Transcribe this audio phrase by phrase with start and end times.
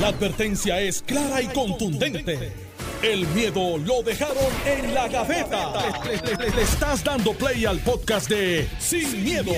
[0.00, 2.52] La advertencia es clara y contundente.
[3.00, 4.36] El miedo lo dejaron
[4.66, 5.72] en la gaveta.
[6.04, 9.52] Le, le estás dando play al podcast de Sin, miedo,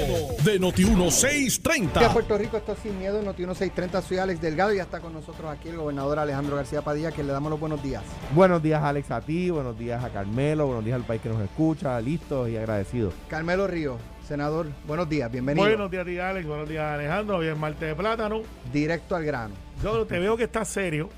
[0.44, 1.98] de Noti1630.
[1.98, 5.14] Que Puerto Rico está sin miedo, Noti 1630, soy Alex Delgado y ya está con
[5.14, 8.02] nosotros aquí el gobernador Alejandro García Padilla, que le damos los buenos días.
[8.34, 11.40] Buenos días Alex a ti, buenos días a Carmelo, buenos días al país que nos
[11.40, 13.14] escucha, listos y agradecidos.
[13.28, 13.96] Carmelo Río,
[14.26, 15.66] senador, buenos días, bienvenido.
[15.66, 16.46] Buenos días, tía Alex.
[16.46, 17.36] Buenos días, Alejandro.
[17.36, 18.42] Hoy es martes de plátano.
[18.72, 19.54] Directo al grano.
[19.82, 21.08] Yo te veo que estás serio.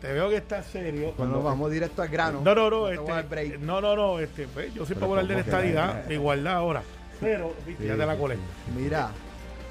[0.00, 1.12] Te veo que estás serio.
[1.16, 2.40] Cuando vamos directo al grano.
[2.44, 2.80] No, no, no.
[2.80, 4.18] voy a Este, no, no, no.
[4.18, 6.82] Este, pues, yo soy Pero para hablar de la ¿cómo que estadidad, de igualdad ahora.
[7.20, 8.36] Pero, viste, ya te la colé.
[8.76, 9.10] Mira,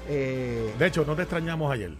[0.08, 1.92] eh, De hecho, no te extrañamos ayer.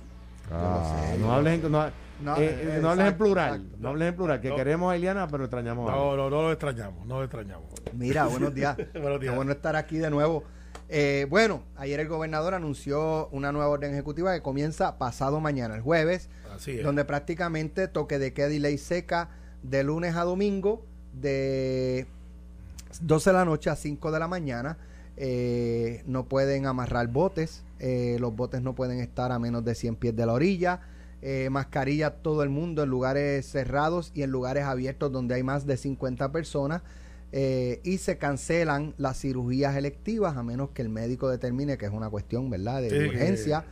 [0.51, 1.87] Ah, sé, no hables en, no,
[2.23, 3.77] No, eh, eh, no hables en plural, exacto.
[3.81, 4.57] no hables en plural, que No.
[4.57, 7.07] queremos a Eliana, pero extrañamos a No, no, no lo extrañamos.
[7.07, 7.65] No lo extrañamos.
[7.93, 8.77] mira, buenos días.
[8.95, 10.45] Buenos Qué bueno estar aquí de nuevo.
[10.89, 15.81] Eh, bueno, ayer el gobernador anunció una nueva orden ejecutiva que comienza pasado mañana, el
[15.81, 16.85] jueves, Así es.
[16.85, 19.31] donde prácticamente toque de queda y ley seca
[19.63, 20.85] de lunes a domingo
[21.15, 22.07] de
[23.01, 24.77] 12 de la noche a 5 de la mañana.
[25.17, 29.97] Eh, no pueden amarrar botes, eh, los botes no pueden estar a menos de 100
[29.97, 30.81] pies de la orilla.
[31.27, 35.67] Eh, mascarilla todo el mundo en lugares cerrados y en lugares abiertos donde hay más
[35.67, 36.83] de 50 personas.
[37.33, 41.93] Eh, y se cancelan las cirugías electivas a menos que el médico determine que es
[41.93, 43.09] una cuestión, ¿verdad?, de Sí.
[43.09, 43.65] urgencia.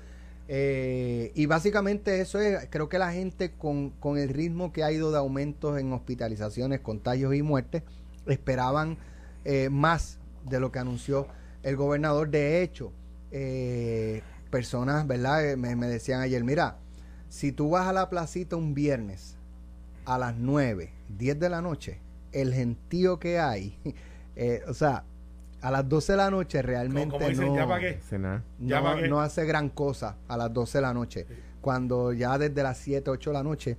[0.48, 4.91] Eh, y básicamente eso es, creo que la gente con, con el ritmo que ha
[4.91, 7.83] ido de aumentos en hospitalizaciones, contagios y muertes,
[8.27, 8.97] esperaban
[9.44, 11.27] eh, más de lo que anunció
[11.62, 12.31] el gobernador.
[12.31, 12.92] De hecho,
[14.50, 15.56] personas, ¿verdad?
[15.56, 16.78] Me, me decían ayer, mira,
[17.33, 19.38] si tú vas a la placita un viernes
[20.05, 21.98] a las 9, 10 de la noche,
[22.30, 23.75] el gentío que hay,
[24.36, 25.05] eh, o sea,
[25.62, 29.70] a las 12 de la noche realmente como dicen, no, ¿ya no, no hace gran
[29.70, 31.27] cosa a las 12 de la noche.
[31.62, 33.78] Cuando ya desde las 7, 8 de la noche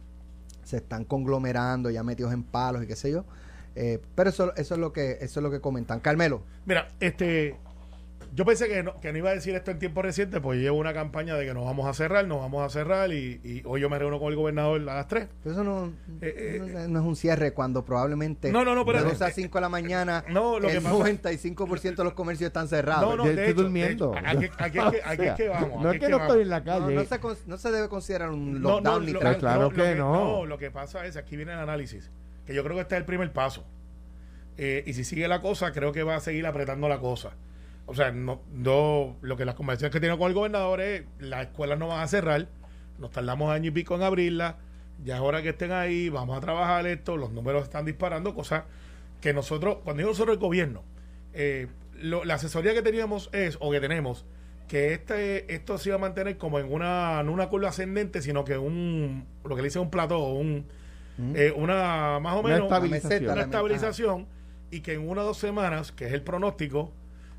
[0.63, 3.23] se están conglomerando, ya metidos en palos y qué sé yo.
[3.75, 5.99] Eh, pero eso, eso es lo que eso es lo que comentan.
[5.99, 7.55] Carmelo, Mira, este.
[8.36, 10.77] Yo pensé que no, que no iba a decir esto en tiempo reciente, pues llevo
[10.80, 13.80] una campaña de que nos vamos a cerrar, nos vamos a cerrar y, y hoy
[13.82, 15.27] yo me reúno con el gobernador a las 3.
[15.45, 19.10] eso no, Eh, no, no es un cierre cuando probablemente No, no, no, pero- de
[19.11, 22.48] 12 a 5 de la mañana No, lo que el pasa- 95% de los comercios
[22.48, 23.08] están cerrados.
[23.11, 24.16] No, no, Yo estoy hecho, durmiendo.
[24.17, 25.83] hecho, aquí, aquí es que, aquí es que vamos.
[25.83, 26.32] No es que no vamos.
[26.32, 26.95] estoy en la No, calle.
[26.95, 29.70] no se, con- no se debe considerar un No, lockdown no, ni lo- claro lo-
[29.72, 30.45] que lo no.
[30.48, 32.10] lo que pasa es, aquí viene el análisis,
[32.48, 33.64] que yo creo que este es el primer paso.
[34.58, 37.33] Eh, y si sigue la cosa, creo que va a seguir apretando la cosa.
[37.86, 41.48] O sea, no, no, lo que las conversaciones que tiene con el gobernador es, las
[41.48, 42.48] escuelas no van a cerrar,
[42.98, 44.55] nos tardamos año y pico en abrirlas,
[45.04, 48.64] ya es hora que estén ahí, vamos a trabajar esto, los números están disparando, cosas
[49.20, 50.83] que nosotros, cuando digo nosotros el gobierno,
[51.33, 54.26] eh, lo- la asesoría que teníamos es, o que tenemos,
[54.67, 58.45] que este esto se iba a mantener como en una no una curva ascendente sino
[58.45, 60.66] que un lo que le dice un plató un
[61.36, 63.30] eh, una más o Una menos estabilización.
[63.30, 64.27] una estabilización
[64.72, 66.92] y que en una o dos semanas que es el pronóstico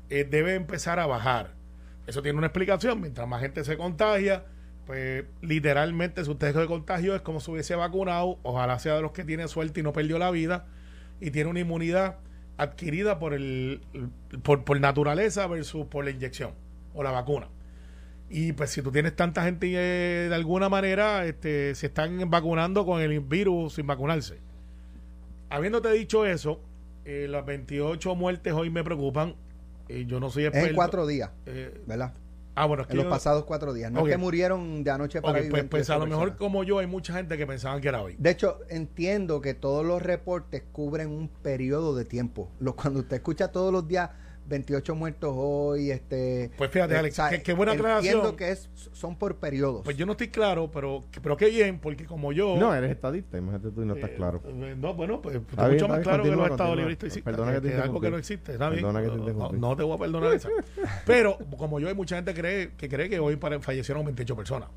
[0.09, 1.53] eh, debe empezar a bajar
[2.07, 4.45] eso tiene una explicación mientras más gente se contagia
[4.85, 9.11] pues literalmente su test de contagio es como si hubiese vacunado ojalá sea de los
[9.11, 10.67] que tiene suerte y no perdió la vida
[11.19, 12.17] y tiene una inmunidad
[12.57, 13.81] adquirida por el
[14.43, 16.51] por, por naturaleza versus por la inyección
[16.93, 17.49] o la vacuna.
[18.29, 22.85] Y pues si tú tienes tanta gente eh, de alguna manera este, se están vacunando
[22.85, 24.39] con el virus sin vacunarse.
[25.49, 26.59] Habiéndote dicho eso,
[27.05, 29.35] eh, las 28 muertes hoy me preocupan.
[29.89, 30.69] Eh, yo no soy es experto.
[30.69, 32.13] en cuatro días, Eh, ¿verdad?
[32.55, 33.91] ah, bueno, es que En los yo- pasados cuatro días.
[33.91, 36.37] No es que murieron de anoche para ok, hoy pues, pues a 28 lo mejor
[36.37, 38.15] como yo hay mucha gente que pensaban que era hoy.
[38.17, 42.51] De hecho, entiendo que todos los reportes cubren un periodo de tiempo.
[42.59, 44.09] Lo, cuando usted escucha todos los días
[44.47, 46.51] 28 muertos hoy, este...
[46.57, 48.35] Pues fíjate, eh, Alex, o sea, qué- qué buena Entiendo aclaración.
[48.35, 49.81] que es, son por periodos.
[49.83, 52.55] Pues yo no estoy claro, pero, pero qué bien, porque como yo...
[52.57, 54.41] No, eres estadista, imagínate tú y no estás Eh, claro.
[54.45, 57.23] eh, no, bueno, pues Está mucho bien, más claro que los estados existen.
[57.23, 58.81] Perdona que te es algo que no existe, está bien.
[58.83, 60.49] Perdona que te No, no, te voy a perdonar esa.
[61.05, 64.69] Pero como yo hay mucha gente cree, que cree que hoy fallecieron 28 personas.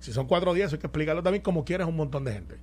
[0.00, 2.56] Si son cuatro días, eso hay que explicarlo también como quieras un montón de gente.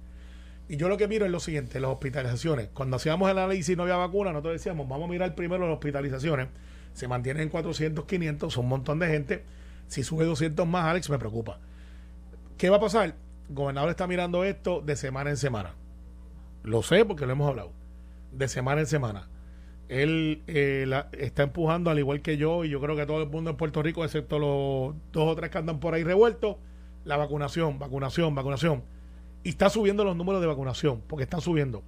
[0.70, 2.70] Y yo lo que miro es lo siguiente, las hospitalizaciones.
[2.76, 5.74] Cuando hacíamos el análisis y no había vacuna, nosotros decíamos, vamos a mirar primero las
[5.74, 6.48] hospitalizaciones.
[6.94, 9.44] Se mantienen en 400, 500, son un montón de gente.
[9.88, 11.58] Si sube 200 más, Alex, me preocupa.
[12.60, 13.06] ¿Qué va a pasar?
[13.06, 13.16] El
[13.50, 15.74] gobernador está mirando esto de semana en semana.
[16.62, 17.72] Lo sé porque lo hemos hablado.
[18.32, 19.28] De semana en semana.
[19.88, 23.50] Él eh, está empujando, al igual que yo, y yo creo que todo el mundo
[23.50, 26.58] en Puerto Rico, excepto los dos o tres que andan por ahí revueltos,
[27.06, 28.84] la vacunación, vacunación, vacunación.
[29.44, 31.84] Y está subiendo los números de vacunación, porque están subiendo.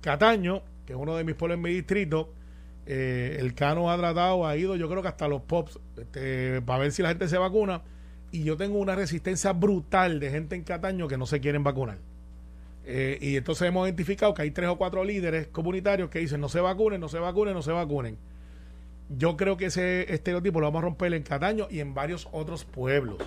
[0.00, 2.32] Cataño, que es uno de mis pueblos en mi distrito,
[2.86, 6.80] eh, el Cano ha tratado, ha ido, yo creo que hasta los POPs, este, para
[6.80, 7.82] ver si la gente se vacuna.
[8.30, 11.98] y yo tengo una resistencia brutal de gente en Cataño que no se quieren vacunar.
[12.90, 16.48] Eh, y entonces hemos identificado que hay tres o cuatro líderes comunitarios que dicen no
[16.48, 18.16] se vacunen, no se vacunen, no se vacunen.
[19.10, 22.64] Yo creo que ese estereotipo lo vamos a romper en Cataño y en varios otros
[22.64, 23.18] pueblos.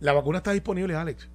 [0.00, 1.28] La vacuna está disponible, Alex.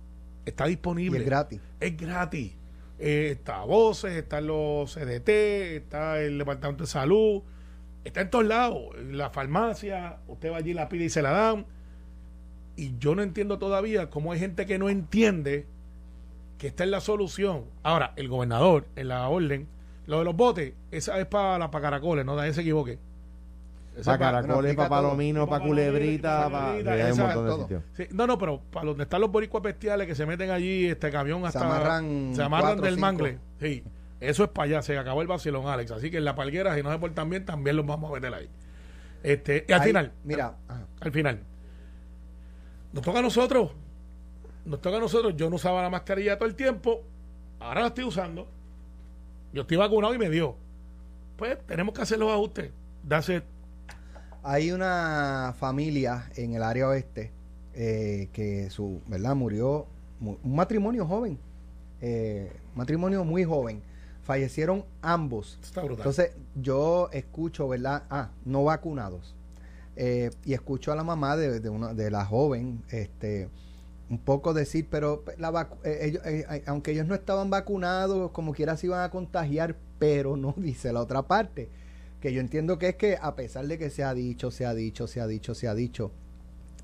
[0.46, 1.20] Está disponible.
[1.20, 1.62] Y es gratis.
[1.80, 2.54] Es gratis.
[2.98, 5.30] Eh, está Voces, están los CDT,
[5.78, 7.42] está el Departamento de Salud,
[8.04, 8.84] está en todos lados.
[9.12, 11.66] La farmacia, usted va allí, la pide y se la dan.
[12.78, 15.66] Y yo no entiendo todavía cómo hay gente que no entiende
[16.58, 17.66] que esta es la solución.
[17.84, 19.68] Ahora, el gobernador, en la orden,
[20.08, 23.00] lo de los botes, esa es para la para caracoles, no nadie se equivoque.
[24.04, 26.66] Para caracoles, para palomino, pa' para culebrita, para...
[26.72, 27.62] culebrita, hay un esa- montón de todo.
[27.64, 27.84] sitios.
[27.94, 31.10] Sí, no, no, pero para donde están los boricuas bestiales que se meten allí, este
[31.12, 31.62] camión hasta.
[31.64, 33.02] amarran se amarran cuatro, del cinco.
[33.06, 33.40] mangle.
[33.60, 33.84] Sí,
[34.20, 35.92] eso es para allá, se acabó el vacilón, Alex.
[35.92, 38.34] Así que en la palguera, si no se portan bien, también los vamos a meter
[38.34, 38.50] ahí.
[39.24, 40.56] Este, y al Ahí, final, Mira,
[41.00, 41.40] al final,
[42.94, 43.72] nos toca a nosotros.
[44.66, 45.36] Nos toca a nosotros.
[45.36, 47.02] Yo no usaba la mascarilla todo el tiempo,
[47.60, 48.48] ahora la estoy usando.
[49.54, 50.56] Yo estoy vacunado y me dio.
[51.38, 52.72] Pues tenemos que hacer los ajustes.
[53.08, 53.44] That's it.
[54.48, 57.32] Hay una familia en el área oeste
[57.74, 59.36] eh, que su, ¿verdad?
[59.36, 59.88] Murió
[60.20, 61.40] mu- un matrimonio joven,
[62.02, 63.82] eh, matrimonio muy joven.
[64.24, 65.60] Fallecieron ambos.
[65.62, 65.98] Está brutal.
[66.00, 68.04] Entonces yo escucho, ¿verdad?
[68.10, 69.36] Ah, no vacunados.
[69.96, 73.50] Eh, y escucho a la mamá de, de, una, de la joven, este,
[74.10, 76.22] un poco decir, pero la vacu- eh, ellos,
[76.68, 81.02] aunque ellos no estaban vacunados, como quiera se iban a contagiar, pero no dice la
[81.02, 81.70] otra parte.
[82.26, 84.74] Que yo entiendo que es que a pesar de que se ha dicho, se ha
[84.74, 86.12] dicho, se ha dicho, se ha dicho,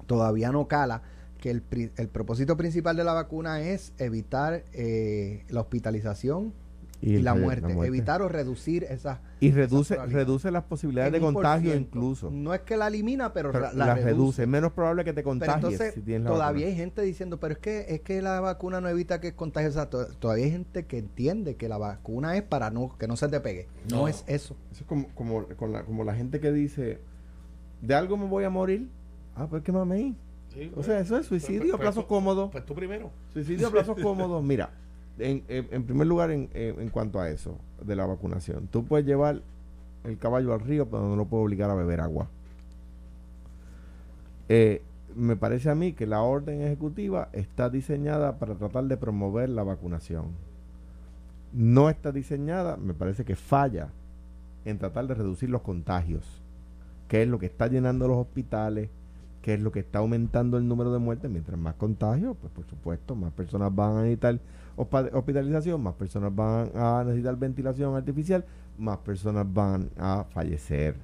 [0.05, 1.01] todavía no cala
[1.39, 1.63] que el,
[1.97, 6.53] el propósito principal de la vacuna es evitar eh, la hospitalización
[7.03, 12.29] y, la, muerte, evitar o reducir esas Y reduce, reduce las posibilidades de contagio incluso.
[12.29, 14.11] No es que la elimina, pero, Pero la, la la reduce.
[14.11, 14.41] reduce.
[14.43, 16.69] Es menos probable que te Pero contagies entonces si tienes la todavía vacuna.
[16.69, 19.73] hay gente diciendo, pero es que es que la vacuna no evita que contagio, o
[19.73, 23.17] sea, to- todavía hay gente que entiende que la vacuna es para no que no
[23.17, 23.67] se te pegue.
[23.89, 24.07] No, No.
[24.07, 24.55] es eso.
[24.71, 26.99] Eso es como, como, con la, como la gente que dice,
[27.81, 28.89] de algo me voy a morir.
[29.35, 30.13] Ah, pues qué mames.
[30.53, 32.51] Sí, O sea, eso es suicidio pues, a plazos pues, cómodos.
[32.51, 33.09] Pues tú primero.
[33.33, 34.43] Suicidio a plazos cómodos.
[34.43, 34.69] Mira,
[35.21, 39.41] en, primer lugar, en cuanto a eso de la vacunación, tú puedes llevar
[40.03, 42.27] el caballo al río, pero no lo puedes obligar a beber agua.
[44.49, 44.81] Eh,
[45.15, 49.63] me parece a mí que la orden ejecutiva está diseñada para tratar de promover la
[49.63, 50.25] vacunación.
[51.53, 53.89] No está diseñada, me parece que falla
[54.65, 56.41] en tratar de reducir los contagios,
[57.07, 58.89] que es lo que está llenando los hospitales,
[59.41, 61.29] que es lo que está aumentando el número de muertes.
[61.29, 64.39] Mientras más contagios, pues por supuesto, más personas van a necesitar
[64.75, 68.45] hospitalización, más personas van a necesitar ventilación artificial,
[68.77, 70.95] más personas van a fallecer.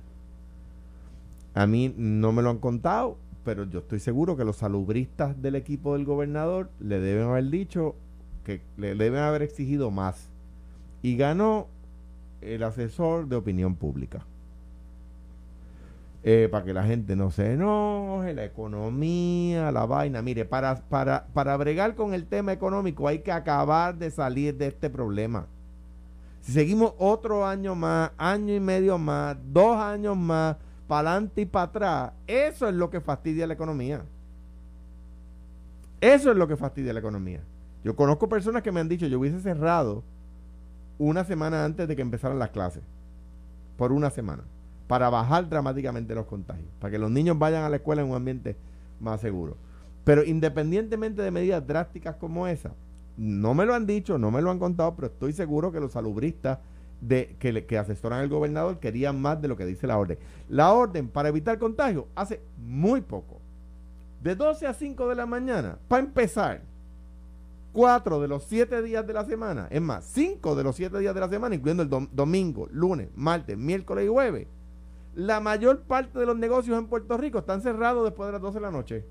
[1.54, 5.56] A mí no me lo han contado, pero yo estoy seguro que los salubristas del
[5.56, 7.96] equipo del gobernador le deben haber dicho
[8.44, 10.30] que le deben haber exigido más.
[11.02, 11.68] Y ganó
[12.42, 14.26] el asesor de opinión pública.
[16.30, 20.22] Eh, para que la gente no se enoje, la economía, la vaina.
[20.22, 24.68] Mire, para, para, para bregar con el tema económico hay que acabar de salir de
[24.68, 25.48] este problema.
[26.42, 31.46] Si seguimos otro año más, año y medio más, dos años más, para adelante y
[31.46, 34.02] para atrás, eso es lo que fastidia la economía.
[36.02, 37.40] Eso es lo que fastidia la economía.
[37.86, 40.04] Yo conozco personas que me han dicho, yo hubiese cerrado
[40.98, 42.84] una semana antes de que empezaran las clases.
[43.78, 44.44] Por una semana.
[44.88, 46.70] Para bajar dramáticamente los contagios.
[46.80, 48.56] Para que los niños vayan a la escuela en un ambiente
[49.00, 49.58] más seguro.
[50.04, 52.72] Pero independientemente de medidas drásticas como esa,
[53.18, 55.92] no me lo han dicho, no me lo han contado, pero estoy seguro que los
[55.92, 56.60] salubristas
[57.02, 60.18] de, que, asesoran al gobernador querían más de lo que dice la orden.
[60.50, 63.40] La orden para evitar contagio hace muy poco.
[64.24, 66.62] De 12 a 5 de la mañana, para empezar,
[67.72, 71.14] cuatro de los siete días de la semana, es más, cinco de los siete días
[71.14, 74.48] de la semana, incluyendo el dom- domingo, lunes, martes, miércoles y jueves,
[75.18, 78.54] la mayor parte de los negocios en Puerto Rico están cerrados después de las 12
[78.60, 79.04] de la noche.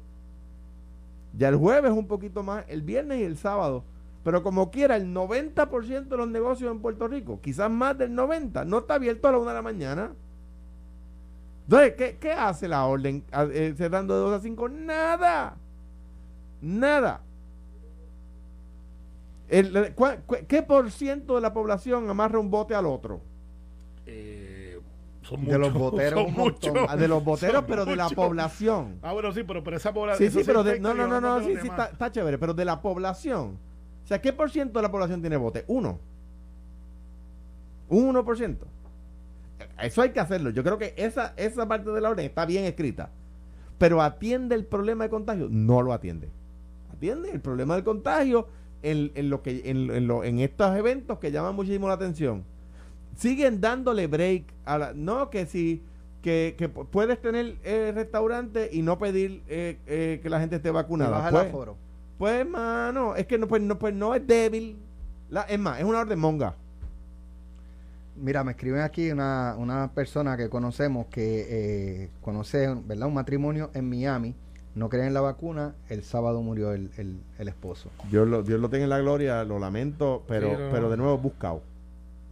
[1.37, 3.83] Ya el jueves un poquito más, el viernes y el sábado.
[4.23, 8.65] Pero como quiera, el 90% de los negocios en Puerto Rico, quizás más del 90%,
[8.67, 10.13] no está abierto a la una de la mañana.
[11.65, 14.69] Entonces, ¿qué, qué hace la orden eh, cerrando de 2 a 5?
[14.69, 15.57] Nada.
[16.63, 17.21] Nada.
[19.49, 23.21] ¿Qué por ciento de la población amarra un bote al otro?
[24.07, 24.46] Eh,
[25.29, 26.73] son De los boteros son un montón.
[26.73, 26.87] muchos.
[26.91, 28.99] Ah, de los boteros, pero de la población.
[29.03, 30.31] Ah, bueno, sí, pero, pero esa población.
[30.31, 32.65] Sí, sí, pero de, no, no, no, no, sí, sí, está, está chévere, pero de
[32.65, 33.59] la población.
[34.05, 35.65] O sea, ¿qué por ciento de la población tiene bote?
[35.67, 35.99] Uno.
[37.89, 38.57] Un 1%.
[39.83, 40.51] Eso hay que hacerlo.
[40.51, 43.11] Yo creo que esa, esa parte de la orden está bien escrita.
[43.79, 46.29] Pero atiende el problema de contagio, no lo atiende.
[46.93, 48.49] Atiende el problema del contagio
[48.83, 52.45] en, en lo que en, en lo- en estos eventos que llaman muchísimo la atención.
[53.17, 55.83] Siguen dándole break a la, no que si
[56.23, 60.57] que, que pu- puedes tener eh, restaurante y no pedir eh, eh, que la gente
[60.57, 61.11] esté vacunada.
[61.11, 61.77] baja el Pues, aforo.
[62.19, 64.77] pues, mano, es que no, pues, no, pues no es débil.
[65.31, 66.55] La, es más, es una orden monga.
[68.17, 71.47] Mira, me escriben aquí una, una persona que conocemos que
[72.05, 73.09] eh, conoce ¿verdad?
[73.09, 74.35] un matrimonio en Miami,
[74.75, 77.91] no creen en la vacuna, el sábado murió el, el, el esposo.
[78.11, 80.71] Dios lo, Dios lo tenga en la gloria, lo lamento, pero, no.
[80.73, 81.61] pero de nuevo buscado.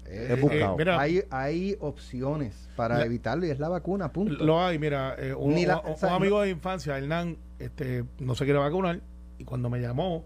[0.06, 0.76] Eh, Es buscado.
[0.76, 4.44] mira, hay, hay opciones para La- evitarlo y es la vacuna, punto.
[4.44, 7.36] Lo hay, mira, eh, un, Ni la- un- o sea, un amigo de infancia, Hernán,
[7.58, 9.00] este, no se quiere vacunar
[9.38, 10.24] y cuando me llamó,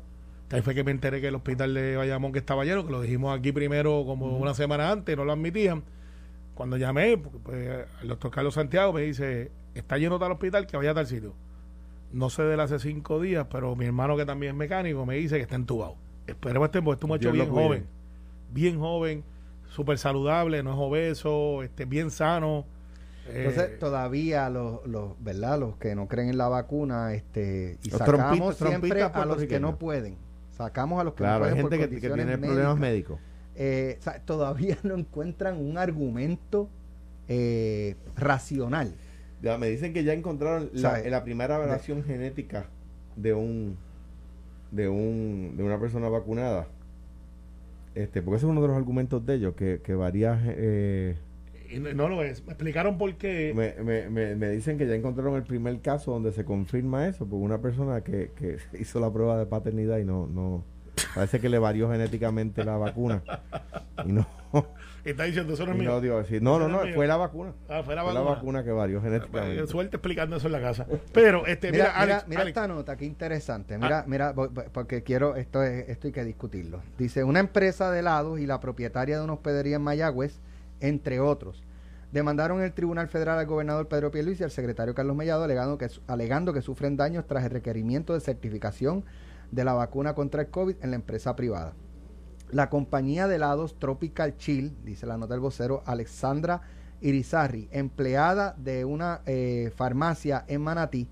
[0.50, 3.00] ahí fue que me enteré que el hospital de Bayamón que estaba lleno, que lo
[3.00, 5.82] dijimos aquí primero como una semana antes, no lo admitían.
[6.54, 10.90] Cuando llamé, pues, el doctor Carlos Santiago me dice, está lleno tal hospital que vaya
[10.90, 11.34] a tal sitio.
[12.12, 15.14] No sé de él hace cinco días, pero mi hermano que también es mecánico me
[15.16, 15.94] dice que está entubado.
[16.26, 17.86] Esperemos este, porque este muchacho Dios lo bien joven,
[18.50, 19.24] bien joven,
[19.78, 22.66] súper saludable, no es obeso, este, bien sano.
[23.32, 25.60] Entonces, Eh, todavía los, los, ¿verdad?
[25.60, 29.60] Los que no creen en la vacuna, este, y Los sacamos siempre a los que
[29.60, 30.16] no pueden.
[30.50, 33.20] Sacamos a los que no Claro, hay pueden gente por que, que tiene problemas médicos.
[33.54, 36.68] Eh, o sea, todavía no encuentran un argumento
[37.28, 38.96] eh, racional.
[39.42, 42.66] Ya, me dicen que ya encontraron la, la primera variación genética
[43.14, 43.78] de un
[44.72, 46.66] de un de una persona vacunada.
[47.98, 51.16] Este, porque ese es uno de los argumentos de ellos, que, que varía eh,
[51.76, 52.44] no lo es.
[52.44, 53.52] Me explicaron por qué.
[53.54, 57.26] me, me, me, me dicen que ya encontraron el primer caso donde se confirma eso,
[57.26, 60.64] por una persona que, que hizo la prueba de paternidad y no, no
[61.14, 63.22] parece que le varió genéticamente la vacuna.
[64.06, 64.26] Y no,
[65.04, 65.90] Está diciendo eso no es mío.
[65.90, 67.52] no dio decir, no, no, no fue la vacuna.
[67.68, 68.34] Ah, fue la Fue la vacuna.
[68.36, 69.66] vacuna que varió genéticamente.
[69.66, 70.86] suerte explicando eso en la casa.
[71.12, 73.78] Pero, este, mira, Mira, mira, Alex, mira Alex, esta nota, qué interesante.
[73.78, 76.80] Mira, mira, voy- voy- porque quiero, esto, es, esto hay que discutirlo.
[76.98, 80.40] Dice, una empresa de helados y la propietaria de una hospedería en Mayagüez,
[80.80, 81.62] entre otros,
[82.12, 85.88] demandaron el Tribunal Federal al gobernador Pedro Pierluisi y al secretario Carlos Mellado alegando que,
[86.06, 89.04] alegando que sufren daños tras el requerimiento de certificación
[89.52, 91.72] de la vacuna contra el COVID en la empresa privada.
[92.50, 96.62] La compañía de helados Tropical Chill, dice la nota del vocero, Alexandra
[97.00, 101.08] Irizarri, empleada de una eh, farmacia en Manatí,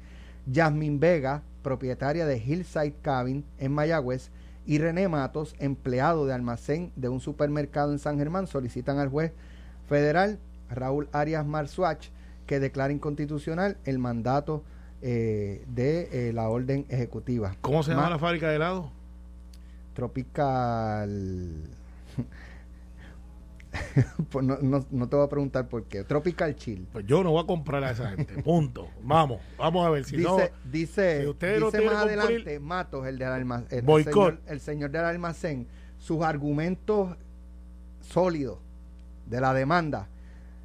[0.47, 4.31] Yasmin Vega, propietaria de Hillside Cabin en Mayagüez,
[4.65, 9.33] y René Matos, empleado de almacén de un supermercado en San Germán, solicitan al juez
[9.87, 10.41] federal
[10.71, 12.09] Raúl Arias Marzuach
[12.47, 14.65] que declare inconstitucional el mandato
[15.03, 17.55] eh, de eh, la orden ejecutiva.
[17.61, 18.91] ¿cómo se llama Ma- la fábrica de helado?
[19.97, 21.63] Tropical.
[24.31, 26.03] Pues no, no, no te voy a preguntar por qué.
[26.03, 26.87] Tropical Chill.
[26.93, 28.43] Pues yo no voy a comprar a esa gente.
[28.43, 28.89] Punto.
[29.03, 30.71] Vamos, vamos a ver si dice, no.
[30.71, 34.13] dice, si usted no dice tiene más cumplir- adelante, Matos, el del almacén, el, Boicot.
[34.15, 35.67] señor, el señor del almacén,
[35.99, 37.17] sus argumentos
[38.01, 38.59] sólidos
[39.27, 40.09] de la demanda.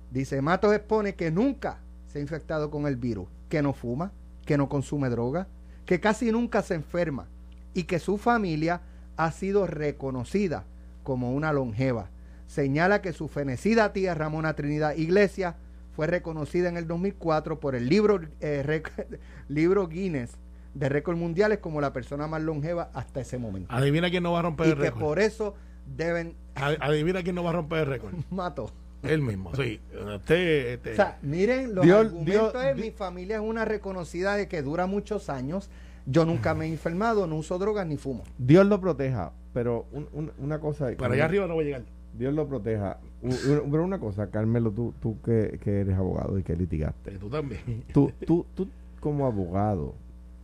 [0.09, 4.13] Dice, Matos expone que nunca se ha infectado con el virus, que no fuma,
[4.45, 5.47] que no consume droga,
[5.85, 7.27] que casi nunca se enferma
[7.73, 8.81] y que su familia
[9.25, 10.65] ha sido reconocida
[11.03, 12.09] como una longeva.
[12.47, 15.55] Señala que su fenecida tía Ramona Trinidad Iglesias
[15.95, 18.81] fue reconocida en el 2004 por el libro, eh,
[19.47, 20.31] libro Guinness
[20.73, 23.73] de récords mundiales como la persona más longeva hasta ese momento.
[23.73, 25.01] Adivina quién no va a romper y el que récord.
[25.01, 25.55] por eso
[25.95, 28.13] deben Ad- Adivina quién no va a romper el récord.
[28.29, 28.71] mato.
[29.03, 29.53] Él mismo.
[29.55, 29.79] Sí.
[30.15, 34.35] Usted, este, O sea, miren, los Dios- argumentos Dios- Di- mi familia es una reconocida
[34.37, 35.69] de que dura muchos años.
[36.05, 38.23] Yo nunca me he enfermado, no uso drogas ni fumo.
[38.37, 40.89] Dios lo proteja, pero un- un- una cosa...
[40.97, 41.83] para allá arriba no voy a llegar.
[42.17, 42.97] Dios lo proteja.
[43.21, 47.11] U- u- Pero una cosa, Carmelo, tú, tú que, que eres abogado y que litigaste.
[47.13, 47.61] Eh, Tú también.
[47.93, 48.67] Tú, tú, tú
[48.99, 49.93] como abogado,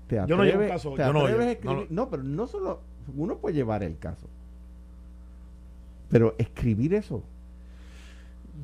[0.08, 2.04] te atreves, Yo no llevo un caso, te yo no atreves llevo, a escribir- no,
[2.06, 2.80] no, pero no solo...
[3.16, 4.28] Uno puede llevar el caso.
[6.10, 7.24] Pero escribir eso.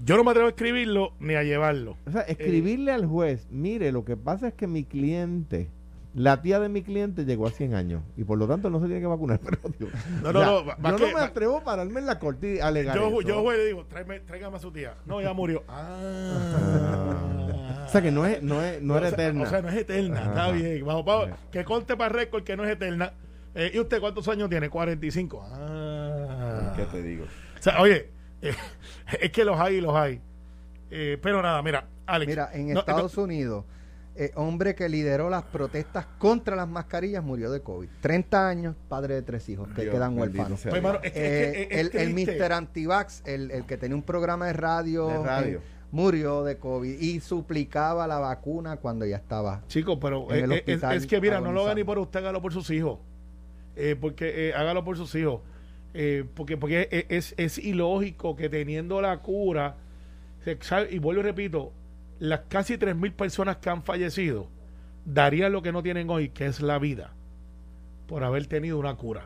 [0.05, 1.97] Yo no me atrevo a escribirlo ni a llevarlo.
[2.07, 5.69] O sea, escribirle al juez, mire, lo que pasa es que mi cliente,
[6.15, 8.86] la tía de mi cliente llegó a 100 años y por lo tanto no se
[8.86, 9.39] tiene que vacunar.
[9.43, 9.91] Pero, Dios,
[10.22, 12.05] No, o no, no, va- va yo que- no me va- atrevo a pararme en
[12.05, 13.22] la corte y alegar Yo, eso.
[13.22, 14.96] yo voy y le digo, tráeme, tráigame a su tía.
[15.05, 15.63] No, ya murió.
[16.36, 17.84] Ah.
[17.86, 19.43] O sea que no es, no es, no O era sea, eterna.
[19.43, 20.24] O sea, no es eterna.
[20.24, 20.86] Está bien.
[20.86, 21.29] Vamos, vamos.
[21.51, 23.13] Que conste para récord que no es eterna.
[23.55, 24.70] Eh, ¿Y usted cuántos años tiene?
[24.70, 25.46] 45.
[25.51, 26.74] Ah.
[26.75, 27.25] ¿Qué te digo?
[27.25, 28.10] O sea, oye,
[28.41, 28.53] eh,
[29.22, 30.22] es que los hay y los hay.
[30.89, 32.29] Eh, pero nada, mira, Alex.
[32.29, 33.65] Mira, en no, Estados Unidos,
[34.15, 37.89] eh, hombre que lideró las protestas contra las mascarillas murió de COVID.
[38.01, 40.60] 30 años, padre de tres hijos que Dios quedan huérfanos.
[40.60, 40.93] sea Pues, Dios.
[40.93, 42.38] hermano, es que- Eh, es que es el, el.
[42.39, 42.53] Mr.
[42.53, 45.58] Antivax, el, el que tenía un programa de radio, De radio.
[45.58, 49.62] eh, murió de COVID y suplicaba la vacuna cuando ya estaba.
[49.67, 51.84] Chicos, pero En el eh, eh, es, hospital es que mira, no lo haga ni
[51.84, 53.00] por usted, hágalo por sus hijos.
[53.75, 55.41] Eh, porque eh, hágalo por sus hijos.
[55.96, 59.75] Eh, porque porque es, es, es ilógico que teniendo la cura,
[60.43, 60.58] se
[60.91, 61.72] y vuelvo y repito,
[62.24, 64.48] las casi 3.000 personas que han fallecido
[65.03, 67.12] darían lo que no tienen hoy, que es la vida,
[68.08, 69.25] por haber tenido una cura.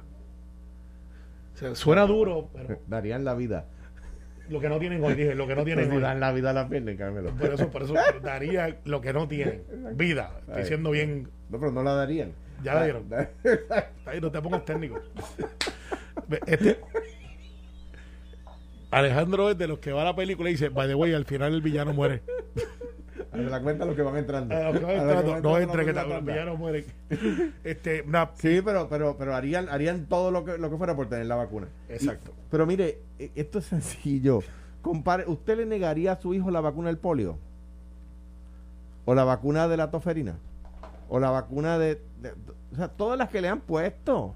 [1.54, 3.66] O sea, suena duro, pero Darían la vida.
[4.50, 6.02] lo que no tienen hoy, dije, lo que no tienen Pues hoy.
[6.02, 7.30] dan la vida a la pierna, Carmelo.
[7.36, 9.62] Por eso, por eso daría lo que no tienen.
[9.94, 10.32] Vida.
[10.48, 11.30] Estoy siendo bien.
[11.52, 12.32] No, pero no la darían.
[12.64, 13.06] Ya la dieron.
[14.08, 15.00] Ahí no te pongas técnico.
[16.48, 16.80] Este,
[18.90, 21.26] Alejandro es de los que va a la película y dice, by the way, al
[21.26, 22.24] final el villano muere.
[23.44, 24.56] Se la cuenta los que van entrando.
[24.58, 26.18] A los que van A los entrando, van no entrando entre, que la tal, el
[26.18, 26.34] tanda.
[26.34, 26.86] villano muere.
[27.64, 28.04] Este,
[28.36, 31.36] Sí, pero, pero, pero harían, harían todo lo que, lo que fuera por tener la
[31.36, 31.68] vacuna.
[31.90, 32.32] Exacto.
[32.36, 34.40] Y- pero mire, e- esto es sencillo.
[34.82, 37.38] Compare, ¿Usted le negaría a su hijo la vacuna del polio?
[39.06, 40.36] ¿O la vacuna de la toferina?
[41.10, 42.34] ¿O la vacuna de, de-
[42.74, 44.36] O sea, todas las que le han puesto.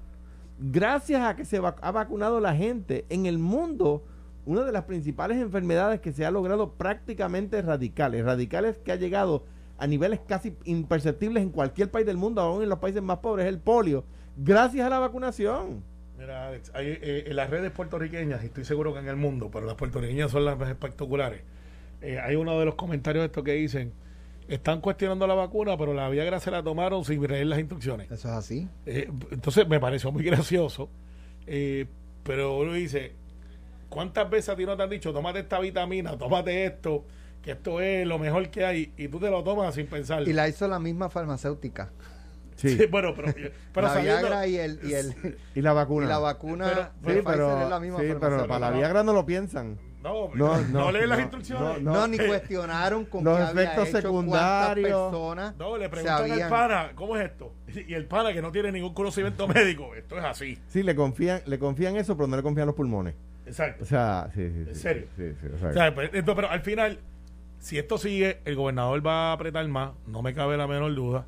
[0.60, 4.04] Gracias a que se vac- ha vacunado la gente en el mundo,
[4.46, 9.46] una de las principales enfermedades que se ha logrado prácticamente radicales, radicales que ha llegado
[9.78, 13.46] a niveles casi imperceptibles en cualquier país del mundo, aún en los países más pobres,
[13.46, 14.04] es el polio,
[14.38, 15.84] gracias a la vacunación.
[16.18, 19.50] Mira, Alex, hay, eh, en las redes puertorriqueñas, y estoy seguro que en el mundo,
[19.52, 21.42] pero las puertorriqueñas son las más espectaculares.
[22.02, 23.94] eh, hay uno de los comentarios de estos que dicen:
[24.48, 28.12] están cuestionando la vacuna, pero la Viagra se la tomaron sin leer las instrucciones.
[28.12, 28.68] Eso es así.
[28.86, 30.90] Eh, entonces me pareció muy gracioso.
[31.48, 31.88] eh,
[32.24, 33.14] pero uno dice:
[33.92, 37.06] ¿cuántas veces a ti no te han dicho, tómate esta vitamina, tómate esto,
[37.44, 40.28] que esto es lo mejor que hay, y tú te lo tomas sin pensar?
[40.28, 41.92] Y la hizo la misma farmacéutica.
[42.56, 42.78] Sí.
[42.78, 43.34] Sí, bueno, pero,
[43.74, 46.06] pero la sabiendo- Viagra y el, y el Y la vacuna.
[46.06, 46.82] y la vacuna Pero-
[47.16, 49.78] de Sí, pero, es la misma sí, pero para la Viagra no lo piensan.
[50.04, 51.82] No, No, no, no, lee las no, instrucciones.
[51.84, 55.12] No, ni cuestionaron con Los qué había efectos hecho, secundarios.
[55.12, 57.54] personas No, le preguntan al pana, ¿cómo es esto?
[57.88, 60.58] Y el pana que no tiene ningún conocimiento médico, esto es así.
[60.70, 63.14] Sí, le confían, le confían eso, pero no le confían los pulmones.
[63.52, 63.84] Exacto.
[63.84, 64.64] O sea, sí, sí.
[64.70, 65.06] ¿En serio?
[65.16, 67.00] Sí, sí, o sea, pues, esto- pero al final,
[67.60, 71.26] si esto sigue, el gobernador va a apretar más, no me cabe la menor duda,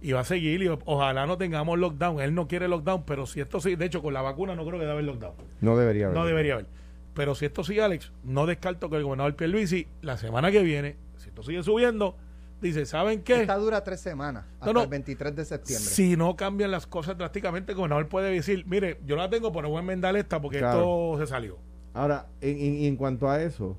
[0.00, 2.20] y va a seguir, y ojalá no tengamos lockdown.
[2.20, 4.74] Él no quiere lockdown, pero si esto sigue, de hecho, con la vacuna no creo
[4.74, 5.34] que debe haber lockdown.
[5.60, 6.18] no debería haber.
[6.18, 6.66] No debería haber.
[7.14, 10.96] Pero si esto sigue, Alex, no descarto que el gobernador Pierluisi, la semana que viene,
[11.16, 12.16] si esto sigue subiendo,
[12.60, 13.42] dice, ¿saben qué?
[13.42, 14.82] Esta dura tres semanas, hasta no.
[14.82, 15.84] el 23 de septiembre.
[15.88, 19.68] Si no cambian las cosas drásticamente, el gobernador puede decir, mire, yo la tengo, pero
[19.68, 21.14] voy a enmendar esta porque Claro.
[21.14, 21.58] esto se salió.
[21.94, 23.76] Ahora, en, en- en cuanto a eso,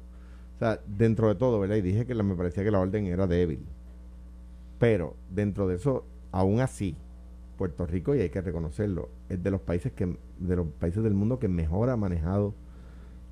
[0.55, 1.75] o sea, dentro de todo, ¿verdad?
[1.75, 3.65] Y dije que la- me parecía que la orden era débil.
[4.79, 6.95] Pero dentro de eso, aún así,
[7.57, 11.15] Puerto Rico, y hay que reconocerlo, es de los países que de los países del
[11.15, 12.53] mundo que mejor ha manejado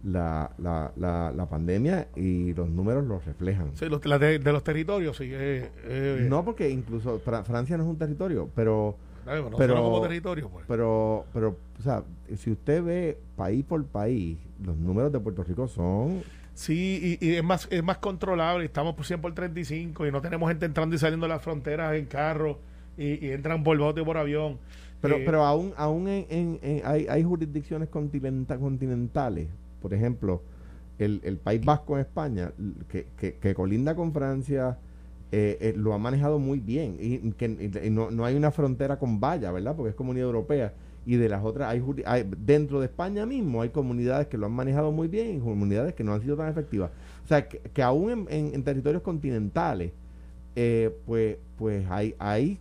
[0.05, 3.71] la, la, la, la pandemia y los números lo reflejan.
[3.75, 5.25] Sí, los- la de, de los territorios, sí.
[5.31, 8.95] eh, eh, No porque incluso Fra- Francia no es un territorio, pero
[9.27, 10.65] eh, bueno, pero- como territorio, pues.
[10.67, 12.03] pero pero o sea,
[12.37, 16.21] si usted ve país por país, los números de Puerto Rico son
[16.53, 18.63] Sí, y, y es más es más controlable.
[18.63, 21.95] Estamos por 100 por 35 y no tenemos gente entrando y saliendo de las fronteras
[21.95, 22.59] en carro
[22.97, 24.57] y, y entran por bote por avión.
[25.01, 29.49] Pero, Eh, pero aún, aún en, en- en- hay, hay jurisdicciones continenta- continentales,
[29.85, 30.41] por ejemplo,
[30.97, 32.51] el, el País Vasco en España,
[32.89, 34.79] que, que, que colinda con Francia,
[35.31, 36.97] eh, eh, lo ha manejado muy bien.
[36.99, 37.47] Y, que
[37.91, 39.75] no, no hay una frontera con valla, ¿verdad?
[39.75, 40.73] Porque es comunidad europea.
[41.05, 44.53] Y de las otras, hay, hay- dentro de España mismo hay comunidades que lo han
[44.53, 46.89] manejado muy bien y comunidades que no han sido tan efectivas.
[47.23, 49.91] O sea, que, que aún en, en- territorios continentales,
[50.55, 52.57] eh, pues, pues hay, hay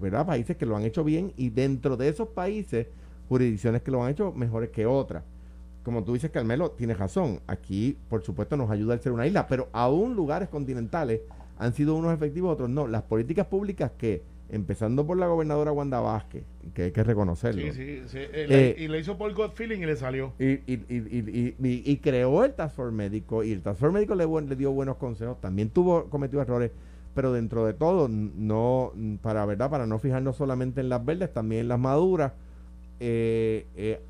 [0.00, 0.24] ¿verdad?
[0.26, 2.86] países que lo han hecho bien y dentro de esos países,
[3.28, 5.22] jurisdicciones que lo han hecho mejores que otras.
[5.88, 7.40] Como tú dices, Carmelo, tienes razón.
[7.46, 11.22] Aquí, por supuesto, nos ayuda el ser una isla, pero aún lugares continentales
[11.56, 12.86] han sido unos efectivos, otros no.
[12.86, 17.72] Las políticas públicas que, empezando por la gobernadora Wanda Vázquez, que hay que reconocerlo, Sí,
[17.72, 18.18] sí, sí.
[18.18, 20.34] Eh, Eh, y le hizo por God Feeling y le salió.
[20.38, 23.80] y, y, y, y, y- y- y creó el Task Force médico y el Task
[23.80, 26.70] Force médico le, dio buenos consejos también tuvo cometió errores
[27.14, 31.62] pero dentro de todo no para verdad para no fijarnos solamente en las verdes también
[31.62, 32.32] en las maduras
[33.00, 34.00] eh, eh,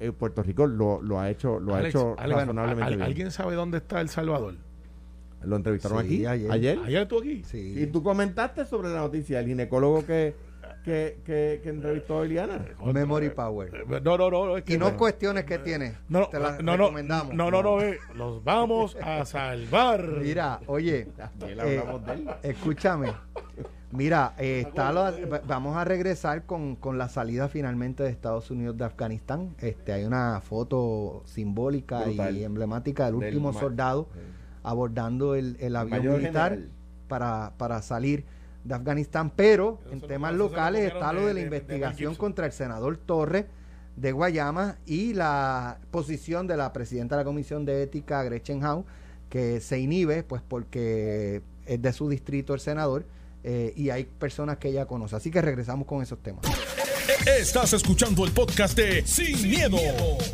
[0.00, 3.30] eh, Puerto Rico lo, lo ha hecho lo ha hecho Alex, razonablemente ¿al- bien ¿Alguien
[3.30, 4.54] sabe dónde está El Salvador?
[5.42, 6.50] lo entrevistaron Sí, aquí ayer.
[6.50, 7.42] ayer, ¿Ayer estuvo aquí?
[7.44, 7.74] Sí.
[7.80, 10.34] y tú comentaste sobre la noticia el ginecólogo que
[10.84, 13.74] que, que, que entrevistó a Eliana Memory Power.
[13.74, 14.56] Eh, No, no, no.
[14.56, 14.98] es que Y no bueno.
[14.98, 15.94] cuestiones que tiene.
[16.08, 17.34] No, Te las no, no, recomendamos.
[17.34, 20.02] no, no, no, eh, los vamos a salvar.
[20.22, 21.08] Mira, oye,
[21.46, 22.28] eh, hablamos de él.
[22.42, 23.12] escúchame.
[23.90, 28.50] Mira, eh, está lo- va- vamos a regresar con, con la salida finalmente de Estados
[28.50, 29.54] Unidos de Afganistán.
[29.60, 32.36] Este, hay una foto simbólica Brutal.
[32.36, 34.08] y emblemática del último soldado
[34.62, 36.58] abordando el, el avión Mayor militar
[37.08, 38.24] para, para salir
[38.64, 42.44] de Afganistán, pero Eso en temas locales está lo de- de la de- investigación contra
[42.44, 43.46] el senador Torres
[43.96, 48.84] de Guayama y la posición de la presidenta de la Comisión de Ética, Gretchen Howe,
[49.30, 53.04] que se inhibe, pues porque es de su distrito el senador
[53.42, 55.16] eh, y hay personas que ella conoce.
[55.16, 56.44] Así que regresamos con esos temas.
[57.26, 59.78] Estás escuchando el podcast de Sin, miedo,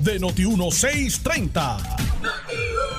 [0.00, 1.78] de Noti1630.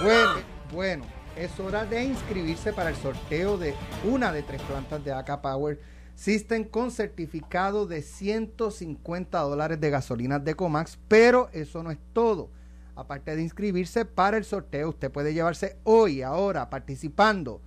[0.02, 0.34] Bueno,
[0.74, 5.41] bueno, es hora de inscribirse para el sorteo de una de tres plantas de AK
[5.41, 5.80] Power
[6.15, 12.50] System con certificado de 150 dólares de gasolina de Comax, pero eso no es todo.
[12.96, 17.62] Aparte de inscribirse para el sorteo, usted puede llevarse hoy, ahora, participando,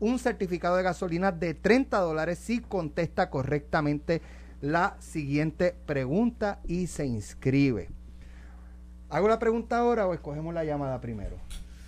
[0.00, 4.22] un certificado de gasolina de 30 dólares si contesta correctamente
[4.60, 7.88] la siguiente pregunta y se inscribe.
[9.10, 11.36] ¿Hago la pregunta ahora o escogemos la llamada primero?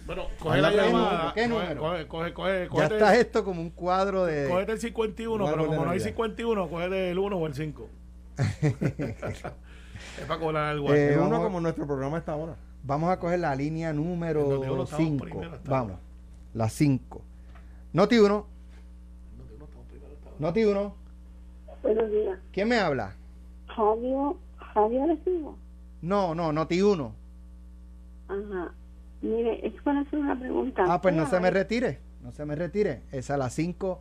[0.06, 1.32] Bueno, coge la llamada.
[1.34, 1.80] ¿qué coge- número?
[1.82, 2.34] Coge, coge,
[2.68, 4.48] coge, Ya está esto como un cuadro de...
[4.48, 6.04] Cógete el 51, Un pero como no hay Navidad.
[6.06, 7.88] 51, cógete el 1 o el 5.
[8.62, 12.56] es para cobrar algo Eh, Es uno vamos- como nuestro programa está ahora.
[12.82, 15.24] Vamos a coger la línea número uno estamos 5.
[15.24, 15.68] primero, estamos.
[15.68, 15.96] Vamos,
[16.54, 17.22] la 5.
[17.92, 18.46] Noti 1.
[20.38, 20.94] Noti 1.
[21.82, 22.38] Buenos días.
[22.52, 23.16] ¿Quién me habla?
[23.68, 24.32] Javier,
[24.74, 25.58] Javier Recibo.
[26.02, 27.14] No, no, Noti 1.
[28.28, 28.72] Ajá.
[29.22, 30.84] Mire, es para hacer una pregunta.
[30.88, 31.54] Ah, pues no ¿Qué se me hay?
[31.54, 31.98] retire.
[32.22, 33.02] No se me retire.
[33.12, 34.00] Esa la 5.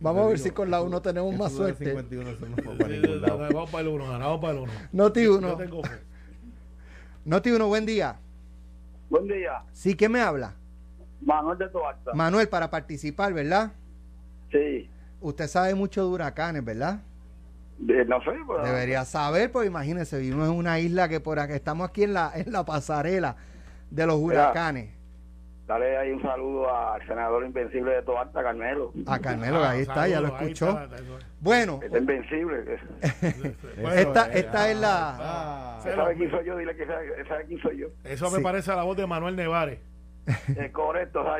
[0.00, 1.84] Vamos a ver si con la 1 tenemos más suerte.
[1.86, 3.38] 51 eso no fue para ningún lado.
[3.38, 4.72] Vamos para el 1, ganamos para el 1.
[4.92, 5.56] Noti Yo 1.
[5.56, 5.98] tengo fe.
[7.24, 8.18] Noti 1, buen día.
[9.10, 10.54] Buen día, Sí, ¿quién me habla?
[11.20, 12.12] Manuel de Toalta.
[12.14, 13.72] Manuel, para participar, ¿verdad?
[14.52, 14.88] sí,
[15.20, 17.00] Usted sabe mucho de huracanes, ¿verdad?
[17.78, 18.30] de- no sé,
[18.64, 22.32] Debería saber, pues imagínese, vivimos en una isla que por acá estamos aquí en la,
[22.34, 23.36] en la pasarela
[23.90, 24.90] de los huracanes.
[25.66, 28.92] dale ahí un saludo al senador invencible de Toalta, Carmelo.
[29.06, 30.70] A Carmelo, Ah, ahí está, ya lo ahí escuchó.
[30.70, 30.96] está.
[31.40, 32.64] Bueno, Está invencible.
[33.94, 35.16] Esta, esta es la...
[35.18, 36.56] Ah, ¿Sabe sabe quién soy yo?
[36.56, 37.88] Dile que sabe, sabe quién soy yo.
[38.04, 38.36] Eso Sí.
[38.36, 39.78] me parece a la voz de Manuel Nevares.
[40.56, 41.24] Es correcto.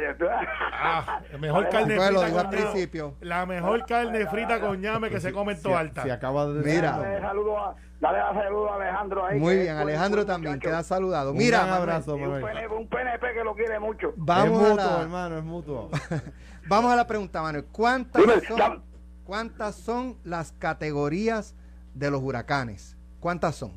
[0.80, 3.14] Ah, la mejor carne Pues lo frita dijo al principio.
[3.20, 6.02] La mejor carne frita con ñame que se come en si, Toalta.
[6.02, 6.98] si acaba de Mira.
[6.98, 9.38] Dale saludo a, dale a saludo a Alejandro ahí.
[9.38, 10.70] Muy bien, Alejandro también muchacho.
[10.70, 11.32] queda saludado.
[11.32, 12.42] Un Mira, Manuel, abrazo, un, Manuel.
[12.44, 14.12] PNP, un PNP que lo quiere mucho.
[14.16, 15.90] vamos es a, mutuo, la, hermano, es mutuo.
[16.68, 17.64] vamos a la pregunta, Manuel.
[17.66, 18.84] ¿Cuántas Dime, son,
[19.24, 21.54] ¿Cuántas son las categorías
[21.94, 22.96] de los huracanes?
[23.20, 23.72] ¿Cuántas son?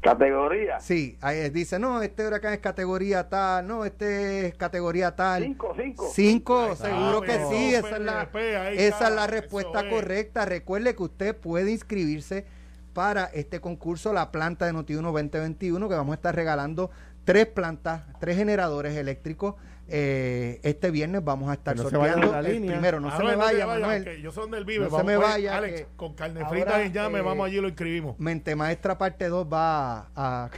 [0.00, 0.78] Categoría.
[0.78, 5.42] Sí, ahí dice, no, este huracán es categoría tal, no, este es categoría tal.
[5.42, 6.10] Cinco, cinco.
[6.14, 8.28] Cinco, está, seguro que pero sí, esa es la,
[8.74, 9.92] esa es la respuesta es.
[9.92, 10.44] correcta.
[10.44, 12.46] Recuerde que usted puede inscribirse
[12.92, 16.90] para este concurso, la planta de Noti1 2021, que vamos a estar regalando
[17.24, 19.56] tres plantas, tres generadores eléctricos.
[19.90, 22.72] Eh, este viernes vamos a estar no sorteando la el línea.
[22.72, 23.00] primero.
[23.00, 24.20] No se me vaya, Manuel.
[24.22, 24.88] yo soy él vive.
[24.90, 27.56] No se me vaya, Alex, que con carne ahora, frita y llame, eh, vamos allí
[27.56, 28.18] y lo inscribimos.
[28.18, 30.50] Mente Maestra parte 2 va a,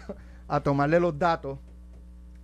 [0.48, 1.58] a tomarle los datos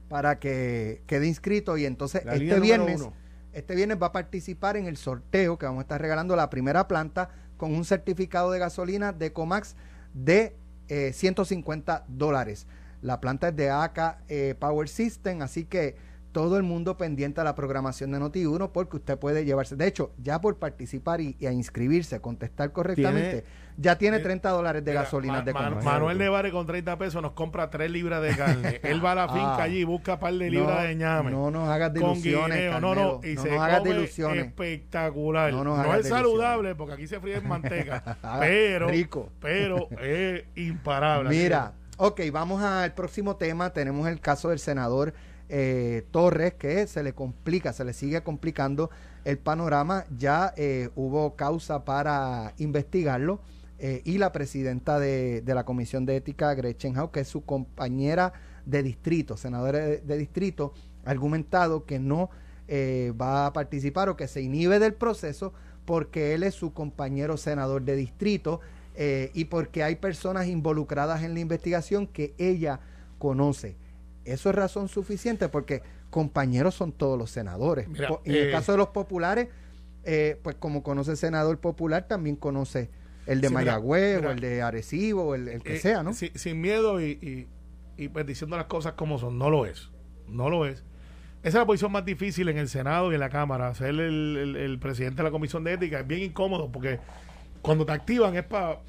[0.09, 3.09] para que quede inscrito y entonces La este viernes
[3.53, 6.87] este viernes va a participar en el sorteo que vamos a estar regalando la primera
[6.87, 9.77] planta con un certificado de gasolina de Comax
[10.12, 10.55] de
[10.88, 12.66] eh, 150 dólares.
[13.01, 15.96] La planta es de AK eh, Power System, así que
[16.37, 19.75] todo el mundo pendiente a la programación de Noti1 porque usted puede llevarse.
[19.75, 23.42] De hecho, ya por participar y, y a inscribirse, contestar correctamente,
[23.79, 25.70] ya tiene 30 dólares de gasolina Ma- de Ma-.
[25.83, 28.81] Manuel Nevares con 30 pesos nos compra 3 libras de carne.
[28.85, 29.62] Él va a la finca Ah.
[29.62, 31.31] allí y busca un par de libras de ñame.
[31.31, 32.81] No nos hagas de ilusiones, guineo.
[32.83, 34.44] No, no, y No se nos hagas de ilusiones.
[34.46, 35.51] espectacular.
[35.55, 39.31] No No, nos hagas es de saludable porque aquí se fríe en manteca, pero, Rico.
[39.40, 41.31] pero es imparable.
[41.31, 43.70] Mira, ok, vamos al próximo tema.
[43.70, 45.14] Tenemos el caso del senador
[45.49, 48.91] eh, Torres, que se le complica, se le sigue complicando
[49.25, 50.05] el panorama.
[50.17, 53.41] Ya eh, hubo causa para investigarlo.
[53.79, 58.33] eh, y la presidenta de, la Comisión de Ética, Gretchen Howe, que es su compañera
[58.65, 60.73] de distrito, senadora de, distrito,
[61.05, 62.31] ha argumentado que no
[62.69, 65.53] va a participar o que se inhibe del proceso
[65.85, 68.61] porque él es su compañero senador de distrito
[69.35, 72.81] y porque hay personas involucradas en la investigación que ella
[73.19, 73.77] conoce.
[74.27, 77.89] Eso es razón suficiente porque compañeros son todos los senadores.
[77.89, 79.49] Mira, Po- en el eh, caso de los populares,
[80.05, 82.91] eh, pues como conoce el senador popular, también conoce
[83.27, 84.29] el de Sí, Mayagüez mira.
[84.29, 86.12] o el de Arecibo o el, el que Eh, sea, ¿no?
[86.12, 87.49] si- sin miedo y, y,
[88.05, 89.39] y, pues diciendo las cosas como son.
[89.39, 89.91] No lo es.
[90.29, 90.85] No lo es.
[91.43, 93.75] Esa es la posición más difícil en el Senado y en la Cámara.
[93.75, 96.99] Ser el, el- el presidente de la Comisión de Ética es bien incómodo porque
[97.62, 98.81] cuando te activan es para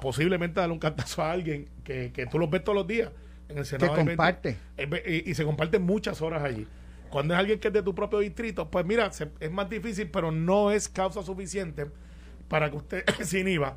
[0.00, 3.10] posiblemente darle un cantazo a alguien que, que tú los ves todos los días
[3.48, 3.94] en el Senado.
[3.94, 4.56] 20 comparte.
[5.06, 6.66] y, y se comparten muchas horas allí.
[7.10, 10.10] Cuando es alguien que es de tu propio distrito, pues mira, se- es más difícil,
[10.10, 11.86] pero no es causa suficiente
[12.48, 13.76] para que usted se inhiba,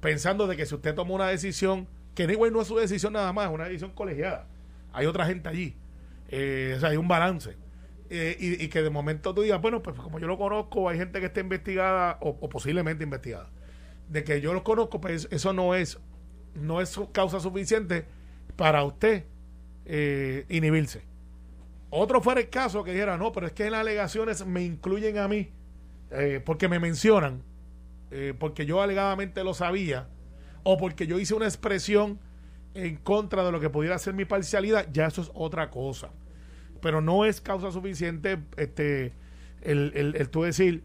[0.00, 3.32] pensando de que si usted toma una decisión, que anyway no es su decisión nada
[3.32, 4.46] más, es una decisión colegiada.
[4.92, 5.74] Hay otra gente allí.
[6.28, 7.56] Eh, o sea, hay un balance.
[8.08, 10.96] Eh, y, y que de momento tú digas, bueno, pues como yo lo conozco, hay
[10.98, 13.50] gente que está investigada o, o posiblemente investigada.
[14.08, 15.98] De que yo los conozco, pues eso no es,
[16.54, 18.04] no es causa suficiente
[18.56, 19.24] para usted
[19.84, 21.02] eh, inhibirse.
[21.90, 25.18] Otro fuera el caso que dijera, no, pero es que en las alegaciones me incluyen
[25.18, 25.50] a mí,
[26.10, 27.42] eh, porque me mencionan,
[28.10, 30.08] eh, porque yo alegadamente lo sabía,
[30.62, 32.18] o porque yo hice una expresión
[32.74, 36.10] en contra de lo que pudiera ser mi parcialidad, ya eso es otra cosa.
[36.82, 39.12] Pero no es causa suficiente este
[39.62, 40.84] el, el, el tú decir,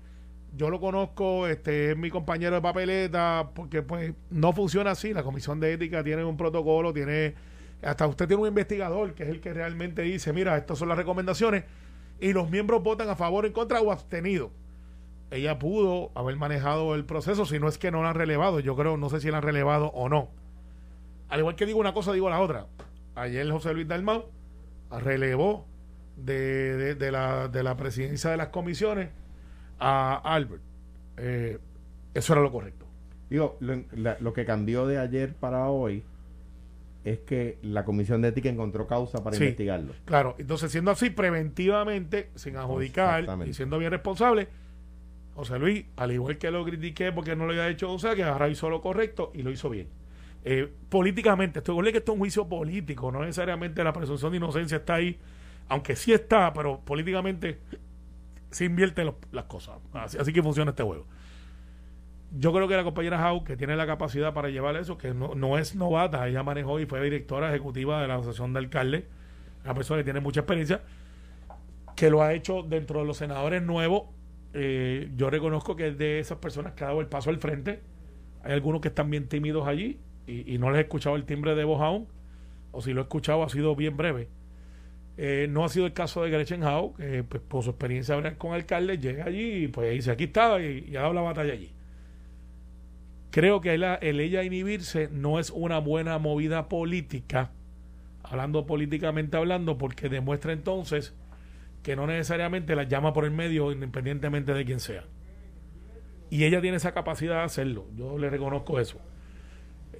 [0.56, 5.14] yo lo conozco, este es mi compañero de papeleta, porque pues no funciona así.
[5.14, 7.36] La comisión de ética tiene un protocolo, tiene
[7.82, 10.98] hasta usted tiene un investigador que es el que realmente dice, mira, estas son las
[10.98, 11.64] recomendaciones
[12.20, 14.52] y los miembros votan a favor, en contra o abstenido.
[15.32, 18.60] Ella pudo haber manejado el proceso, si no es que no la han relevado.
[18.60, 20.30] Yo creo, no sé si la han relevado o no.
[21.30, 22.68] Al igual que digo una cosa, digo la otra.
[23.16, 24.26] Ayer José Luis Dalmau
[24.92, 25.66] relevó
[26.18, 29.10] de, de- la, de la presidencia de las comisiones
[29.80, 30.62] a Albert.
[31.18, 31.58] Eh,
[32.14, 32.86] eso era lo correcto.
[33.30, 33.82] Digo, lo,
[34.20, 36.04] lo que cambió de ayer para hoy
[37.04, 39.44] es que la Comisión de Ética encontró causa para Sí.
[39.44, 39.94] investigarlo.
[40.06, 43.52] Claro, entonces siendo así, preventivamente, sin adjudicar Exactamente.
[43.52, 44.48] y siendo bien responsable,
[45.36, 48.24] José Luis, al igual que lo critiqué porque no lo había hecho, o sea, que
[48.24, 49.88] ahora hizo lo correcto y lo hizo bien.
[50.44, 54.78] Eh, políticamente, estoy que esto es un juicio político, no necesariamente la presunción de inocencia
[54.78, 55.18] está ahí,
[55.70, 57.60] aunque sí está, pero políticamente
[58.50, 59.78] se invierten las cosas.
[59.94, 61.06] Así, así que funciona este juego.
[62.34, 65.36] Yo creo que la compañera Howe, que tiene la capacidad para llevar eso, que no,
[65.36, 69.04] no es novata, ella manejó y fue directora ejecutiva de la Asociación de Alcaldes,
[69.66, 70.82] una persona que tiene mucha experiencia,
[71.96, 74.04] que lo ha hecho dentro de los senadores nuevos.
[74.54, 77.82] eh, yo reconozco que es de esas personas que ha dado el paso al frente.
[78.44, 81.56] Hay algunos que están bien tímidos allí y, y no les he escuchado el timbre
[81.56, 82.08] de voz aún,
[82.72, 84.30] o si lo he escuchado ha sido bien breve.
[85.18, 88.54] Eh, no ha sido el caso de Gretchen Howe, que pues, por su experiencia con
[88.54, 91.72] alcaldes llega allí y pues dice aquí estaba y ha dado la batalla allí.
[93.32, 97.52] Creo que el, el ella inhibirse no es una buena movida política,
[98.24, 101.16] hablando políticamente hablando, porque demuestra entonces
[101.82, 105.06] que no necesariamente la llama por el medio independientemente de quién sea.
[106.30, 109.00] Y ella tiene esa capacidad de hacerlo, yo le reconozco eso.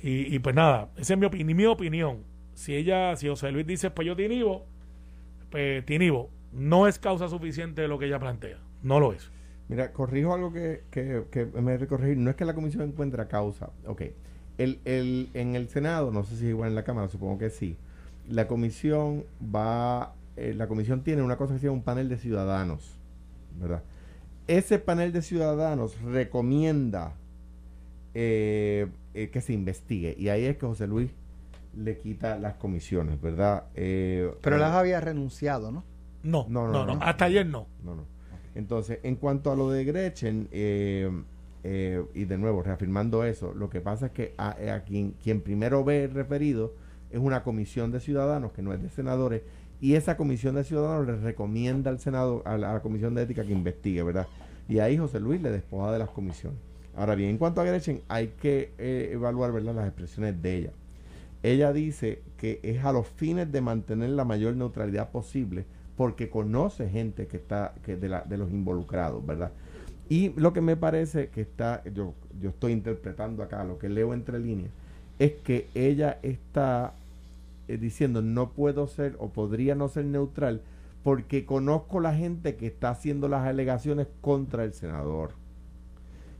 [0.04, 2.24] Y, y pues nada, esa es mi, opini- mi opinión.
[2.54, 4.66] Si ella, si José Luis dice, pues yo te inhibo,
[5.50, 6.30] pues te inhibo.
[6.52, 9.32] No es causa suficiente lo que ella plantea, no lo es.
[9.72, 12.18] Mira, corrijo algo que, que, que me debe corregir.
[12.18, 13.70] No es que la comisión encuentra causa.
[13.88, 14.02] Ok.
[14.58, 17.50] El, el, en el Senado, no sé si es igual en la Cámara, supongo que
[17.50, 17.78] sí.
[18.30, 20.14] La comisión va.
[20.38, 22.98] eh, la comisión tiene una cosa que se llama un panel de ciudadanos.
[23.60, 23.82] ¿Verdad?
[24.48, 27.14] Ese panel de ciudadanos recomienda
[28.14, 30.16] eh, eh, que se investigue.
[30.18, 31.12] Y ahí es que José Luis
[31.78, 33.64] le quita las comisiones, ¿verdad?
[33.76, 35.84] Eh, Pero eh, las había renunciado, ¿no?
[36.24, 37.04] No, No, no, no, no, no.
[37.04, 37.68] hasta ayer no.
[37.84, 38.06] No, no.
[38.56, 41.10] Entonces, en cuanto a lo de Gretchen, eh,
[41.64, 46.08] eh, y de nuevo, reafirmando eso, lo que pasa es que a, quien, primero ve
[46.08, 46.74] referido
[47.12, 49.44] es una comisión de ciudadanos, que no es de senadores,
[49.80, 53.24] y esa comisión de ciudadanos le recomienda al Senado, a la, a la comisión de
[53.24, 54.28] ética que investigue, ¿verdad?
[54.68, 56.60] Y ahí José Luis le despoja de las comisiones.
[56.96, 60.72] Ahora bien, en cuanto a Gretchen, hay que eh, evaluar, ¿verdad?, las expresiones de ella.
[61.44, 66.90] Ella dice que es a los fines de mantener la mayor neutralidad posible porque conoce
[66.90, 69.52] gente que está que de, la, de los involucrados, ¿verdad?
[70.10, 74.14] Y lo que me parece que está, yo, yo estoy interpretando acá, lo que leo
[74.14, 74.72] entre líneas,
[75.20, 76.94] es que ella está
[77.68, 80.64] eh, diciendo no puedo ser o podría no ser neutral
[81.04, 85.32] porque conozco la gente que está haciendo las alegaciones contra el senador.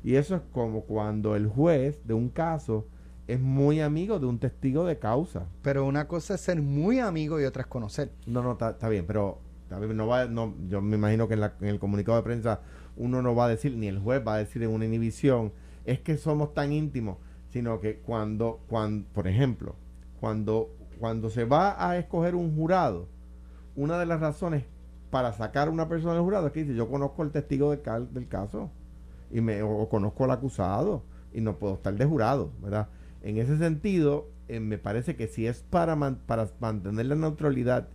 [0.04, 2.86] Y eso es como cuando el juez de un caso
[3.34, 5.46] es muy amigo de un testigo de causa.
[5.62, 8.12] Pero una cosa es ser muy amigo y otra es conocer.
[8.26, 9.40] No, no, está bien, pero
[9.80, 12.60] bien, no va, no, yo me imagino que en, la- en el comunicado de prensa
[12.98, 15.54] uno no va a decir, ni el juez va a decir en una inhibición,
[15.86, 17.18] es que somos tan íntimos,
[17.50, 19.76] sino que cuando, cuando por ejemplo,
[20.20, 23.08] cuando, cuando se va a escoger un jurado,
[23.76, 24.66] una de las razones
[25.10, 27.82] para sacar a una persona del jurado es que dice, yo conozco el testigo del,
[27.82, 28.70] cal- del caso
[29.32, 32.90] y me, o, conozco al acusado y no puedo estar de jurado, ¿verdad?
[33.22, 37.88] En ese sentido, eh, me parece que si es para, para mantener la neutralidad,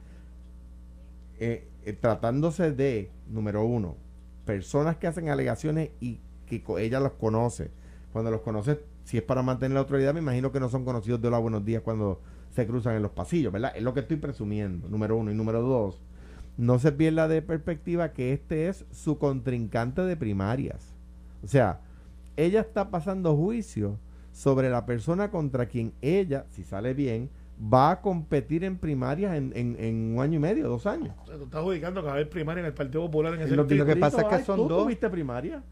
[1.39, 3.97] eh, eh, tratándose de, número uno,
[4.45, 7.71] personas que hacen alegaciones y que ella los conoce.
[8.13, 11.21] Cuando los conoce, si es para mantener la autoridad, me imagino que no son conocidos
[11.21, 13.73] de los buenos días cuando se cruzan en los pasillos, ¿verdad?
[13.77, 15.31] Es lo que estoy presumiendo, número uno.
[15.31, 16.01] Y número dos,
[16.57, 20.95] no se pierda de perspectiva que este es su contrincante de primarias.
[21.45, 21.81] O sea,
[22.37, 23.99] ella está pasando juicio
[24.37, 29.51] sobre la persona contra quien ella, si sale bien, va a competir en primarias en,
[29.57, 31.15] en, en un año y medio, dos años.
[31.23, 33.41] O sea, tú estás adjudicando que va a haber primaria en el Partido Popular en
[33.41, 34.83] ese Lo lo que pasa es que Ay, son ¿tú dos.
[34.83, 35.63] tuviste primaria?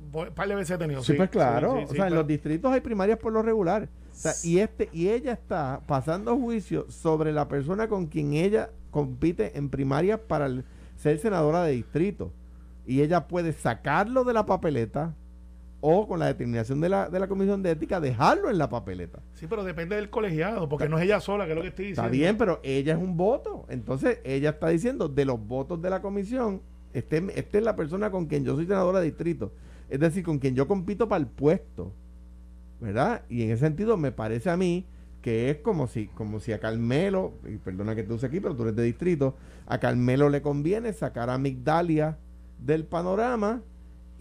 [0.00, 1.02] Un par de veces he tenido.
[1.02, 1.72] Sí, pues claro.
[1.72, 2.14] sí, sí, o sea, en claro.
[2.14, 3.88] los distritos hay primarias por lo regular.
[4.12, 8.70] O sea, y este y ella está pasando juicio sobre la persona con quien ella
[8.92, 12.32] compite en primarias para el- ser senadora de distrito.
[12.86, 15.16] Y ella puede sacarlo de la papeleta
[15.84, 19.18] o con la determinación de la, de la Comisión de Ética dejarlo en la papeleta.
[19.34, 21.86] Sí, pero depende del colegiado, porque no es ella sola, que es lo que estoy
[21.86, 22.02] diciendo.
[22.02, 23.66] Está bien, pero ella es un voto.
[23.68, 28.12] Entonces, ella está diciendo, de los votos de la comisión, este, esta es la persona
[28.12, 29.52] con quien yo soy senadora de distrito.
[29.90, 31.92] Es decir, con quien yo compito para el puesto.
[32.80, 33.22] ¿Verdad?
[33.28, 34.86] Y en ese sentido, me parece a mí
[35.20, 38.54] que es como si, como si a Carmelo, y perdona que tú use aquí, pero
[38.54, 42.18] tú eres de distrito, a Carmelo le conviene sacar a Migdalia
[42.58, 43.62] del panorama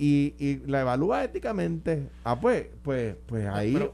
[0.03, 2.09] y, y la evalúa éticamente.
[2.23, 3.73] Ah, pues, pues, pues ahí.
[3.73, 3.93] Pero,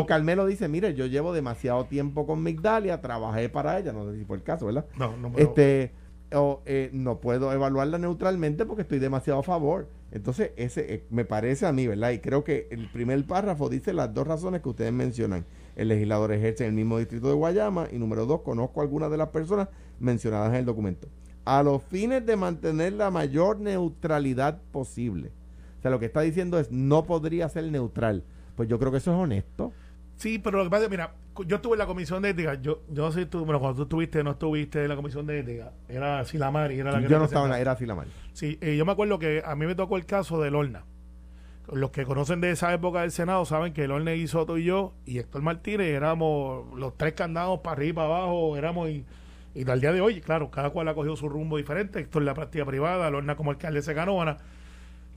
[0.00, 4.18] o Carmelo dice, mire, yo llevo demasiado tiempo con Migdalia, trabajé para ella, no sé
[4.18, 4.86] si fue el caso, ¿verdad?
[4.96, 5.92] No, no, pero- Este,
[6.32, 9.88] o eh, no puedo evaluarla neutralmente porque estoy demasiado a favor.
[10.12, 12.10] Entonces, ese eh, me parece a mí, ¿verdad?
[12.12, 15.44] Y creo que el primer párrafo dice las dos razones que ustedes mencionan.
[15.74, 19.16] El legislador ejerce en el mismo distrito de Guayama y número dos, conozco algunas de
[19.16, 19.68] las personas
[20.00, 21.08] mencionadas en el documento.
[21.44, 25.32] A los fines de mantener la mayor neutralidad posible.
[25.78, 28.24] O sea, lo que está diciendo es no podría ser neutral.
[28.56, 29.72] Pues yo creo que eso es honesto.
[30.16, 31.14] Sí, pero lo que pasa es, mira,
[31.46, 33.76] yo estuve en la comisión de ética, yo, yo no sé si tú, bueno, cuando
[33.76, 37.20] tú estuviste, no estuviste en la comisión de ética, era Silamari, era la que Yo
[37.20, 38.08] no estaba en la, era así la mal.
[38.32, 40.84] Sí, eh, yo me acuerdo que a mí me tocó el caso del Lorna.
[41.72, 44.94] Los que conocen de esa época del Senado saben que Lorna y Soto y yo
[45.04, 49.04] y Héctor Martínez éramos los tres candados para arriba, para abajo, éramos y,
[49.54, 52.00] y al día de hoy, claro, cada cual ha cogido su rumbo diferente.
[52.00, 54.38] Héctor en la práctica privada, Lorna como alcalde de Canóvana.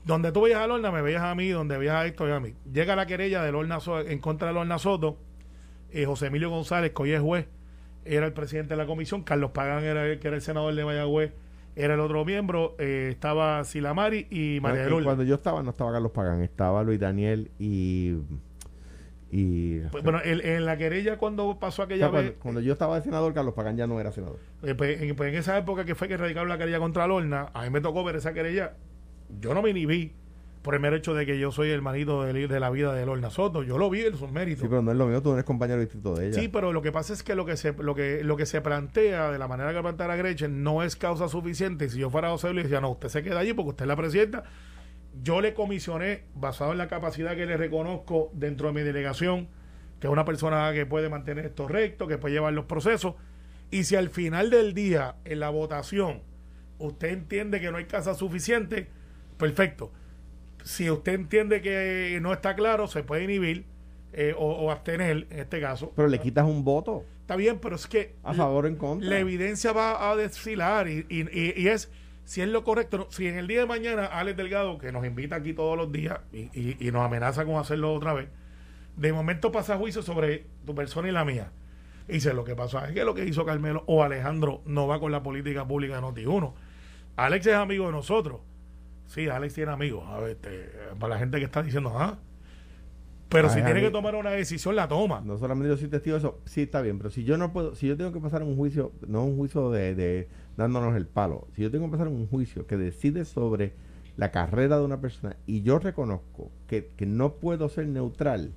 [0.04, 2.40] Donde tú veías a Lorna, me veías a mí, donde veías a Héctor y a
[2.40, 2.54] mí.
[2.72, 5.18] Llega la querella de Lorna So- en contra de Lorna Soto.
[5.94, 7.46] eh, José Emilio González, que hoy es juez,
[8.06, 9.22] era el presidente de la comisión.
[9.22, 11.32] Carlos Pagán, era el, que era el senador de Mayagüez,
[11.76, 12.74] era el otro miembro.
[12.78, 15.04] eh, estaba Silamari y María de Cuando- Lourdes.
[15.04, 18.16] Cuando yo estaba, no estaba Carlos Pagán, estaba Luis Daniel y.
[19.30, 22.72] y Pues, bueno, el- en la querella cuando pasó o aquella cuando, vez, cuando yo
[22.72, 24.38] estaba de senador, Carlos Pagán ya no era senador.
[24.62, 27.50] eh, pues, en, pues en esa época que fue que radicaron la querella contra Lorna,
[27.54, 28.72] a mí me tocó ver esa querella.
[29.40, 30.12] Yo no me inhibí
[30.62, 33.04] por el mero hecho de que yo soy el marido de, de la vida de
[33.04, 33.62] Lorna Soto.
[33.62, 34.62] Yo lo vi en sus méritos.
[34.62, 36.40] Sí, pero no es lo mío, tú eres compañero de distrito de ella.
[36.40, 38.60] Sí, pero lo que pasa es que lo que se lo que lo que se
[38.60, 41.86] plantea de la manera que plantea Gretchen no es causa suficiente.
[41.86, 43.88] Y si yo fuera José Luis, decía, no, usted se queda allí porque usted es
[43.88, 44.44] la presidenta.
[45.22, 49.48] Yo le comisioné, basado en la capacidad que le reconozco dentro de mi delegación,
[50.00, 53.14] que es una persona que puede mantener esto recto, que puede llevar los procesos.
[53.70, 56.22] Y si al final del día, en la votación,
[56.78, 58.88] usted entiende que no hay casa suficiente,
[59.36, 59.92] perfecto.
[60.64, 63.64] Si usted entiende que no está claro, se puede inhibir
[64.12, 65.92] eh, o, o abstener, en este caso.
[65.96, 69.08] Pero le quitas un voto Está bien, pero es que a favor o en contra.
[69.08, 71.90] la evidencia va a desfilar y, y- y- y es
[72.24, 72.98] si es lo correcto.
[72.98, 75.90] no, Si en el día de mañana Alex Delgado, que nos invita aquí todos los
[75.92, 78.28] días y, y- y nos amenaza con hacerlo otra vez,
[78.96, 81.50] de momento pasa juicio sobre tu persona y la mía.
[82.08, 85.00] Y dice, lo que pasó es que lo que hizo Carmelo o Alejandro no va
[85.00, 86.52] con la política pública de Noti1.
[87.16, 88.40] Alex es amigo de nosotros.
[89.12, 90.04] Sí, Alex tiene amigos.
[90.08, 92.18] A ver, este, para la gente que está diciendo, ah.
[93.28, 95.22] Pero Ay, si tiene que tomar una decisión, la toma.
[95.24, 97.74] No solamente yo soy testigo de eso, sí está bien, pero si yo no puedo,
[97.74, 101.46] si yo tengo que pasar un juicio, no un juicio de, de dándonos el palo,
[101.54, 103.72] si yo tengo que pasar un juicio que decide sobre
[104.18, 108.52] la carrera de una persona y yo reconozco que, que no puedo ser neutral,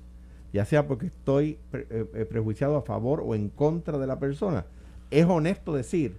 [0.52, 4.18] ya sea porque estoy pre- eh, eh, prejuiciado a favor o en contra de la
[4.18, 4.66] persona,
[5.10, 6.18] es honesto decir,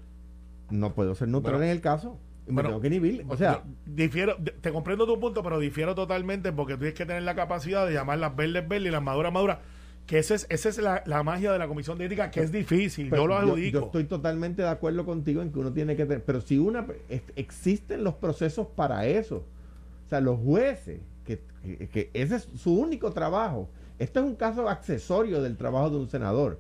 [0.71, 2.87] no puedo ser neutral Bueno, en el caso, me bueno, tengo que.
[3.29, 7.23] O sea, difiero, te comprendo tu punto, pero difiero totalmente porque tú tienes que tener
[7.23, 9.59] la capacidad de llamar las verdes verdes y las maduras maduras.
[10.05, 12.51] Que esa es, esa es la, la magia de la comisión de ética, que es
[12.51, 13.09] difícil.
[13.09, 13.79] Yo lo adjudico.
[13.79, 16.87] Yo, estoy totalmente de acuerdo contigo en que uno tiene que tener, pero si una
[17.09, 19.43] es- existen los procesos para eso,
[20.05, 23.69] o sea, los jueces, que, que- que ese es su único trabajo.
[23.99, 26.59] Esto es un caso accesorio del trabajo de un senador,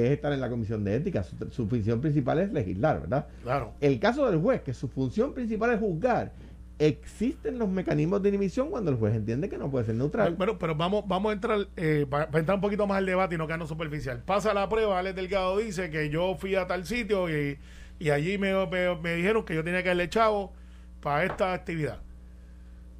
[0.00, 1.22] que es estar en la comisión de ética.
[1.22, 3.28] Su, su función principal es legislar, ¿verdad?
[3.44, 3.74] Claro.
[3.80, 6.32] El caso del juez, que su función principal es juzgar,
[6.80, 10.34] existen los mecanismos de inhibición cuando el juez entiende que no puede ser neutral.
[10.36, 13.38] Pero, pero vamos, vamos a entrar, eh, para, entrar un poquito más al debate y
[13.38, 14.22] no quedarnos superficial.
[14.26, 17.56] Pasa la prueba, Alex Delgado dice que yo fui a tal sitio y,
[18.00, 20.52] y allí me, me- me dijeron que yo tenía que darle chavo
[21.00, 22.00] para esta actividad.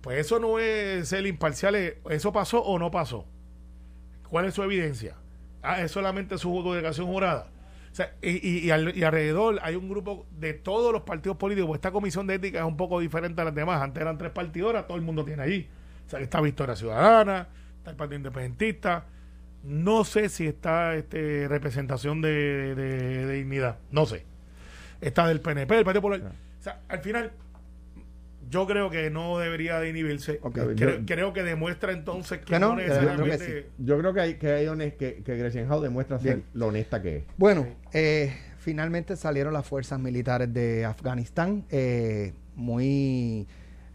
[0.00, 3.26] Pues eso no es ser imparcial, es- ¿eso pasó o no pasó?
[4.30, 5.16] ¿Cuál es su evidencia?
[5.64, 7.48] Ah, es solamente su delegación jurada.
[7.90, 11.36] O sea, y, y- y al- y alrededor hay un grupo de todos los partidos
[11.36, 11.74] políticos.
[11.74, 13.80] Esta comisión de ética es un poco diferente a las demás.
[13.82, 15.68] Antes eran tres partidos, ahora todo el mundo tiene allí.
[16.06, 17.48] O sea, que está Victoria Ciudadana,
[17.78, 19.06] está el Partido Independentista.
[19.62, 23.78] No sé si está este, representación de, de- de dignidad.
[23.90, 24.26] No sé.
[25.00, 26.20] Está del PNP, del Partido Popular.
[26.60, 27.32] O sea, al final,
[28.54, 30.38] yo creo que no debería de inhibirse.
[30.52, 33.70] Creo, Yo- creo que demuestra entonces que, Que no, no, que- creo que necesariamente.
[33.78, 36.44] Yo creo que hay que hay hones- que, que Gretchen Howe demuestra ser Bien.
[36.54, 37.24] lo honesta que es.
[37.36, 43.46] Bueno, eh, finalmente salieron las fuerzas militares de Afganistán, eh, muy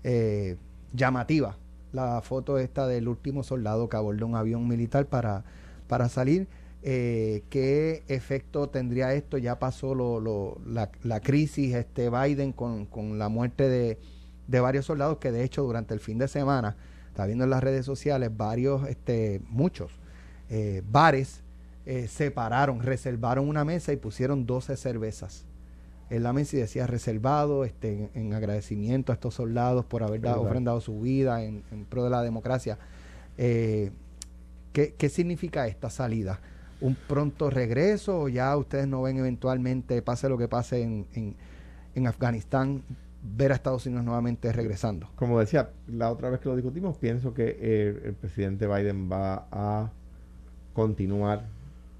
[0.03, 0.57] eh,
[0.93, 1.57] llamativa
[1.91, 5.43] la foto esta del último soldado que abordó un avión militar para,
[5.87, 6.47] para salir.
[6.83, 9.37] Eh, ¿Qué efecto tendría esto?
[9.37, 13.97] Ya pasó lo, lo- la, la crisis este Biden con, con la muerte de,
[14.49, 16.75] de varios soldados que de hecho durante el fin de semana,
[17.07, 19.91] está viendo en las redes sociales, varios, este, muchos
[20.49, 21.41] eh, bares
[21.85, 25.45] eh, separaron, reservaron una mesa y pusieron 12 cervezas
[26.09, 30.21] en la mesa y decía reservado este, en, en agradecimiento a estos soldados por haber
[30.21, 32.77] dado- ofrendado su vida en, en pro de la democracia.
[33.37, 33.91] Eh,
[34.73, 36.39] ¿qué, qué significa esta salida?
[36.81, 41.35] ¿Un pronto regreso o ya ustedes no ven eventualmente, pase lo que pase en, en,
[41.95, 42.81] en Afganistán,
[43.21, 45.09] ver a Estados Unidos nuevamente regresando?
[45.15, 49.47] Como decía, la otra vez que lo discutimos, pienso que eh, el presidente Biden va
[49.51, 49.91] a
[50.73, 51.45] continuar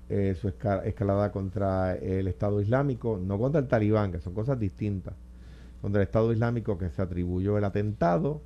[0.09, 4.59] eh, su esca- escalada contra el Estado Islámico, no contra el Talibán, que son cosas
[4.59, 5.13] distintas,
[5.82, 8.41] contra el Estado Islámico que se atribuyó el atentado.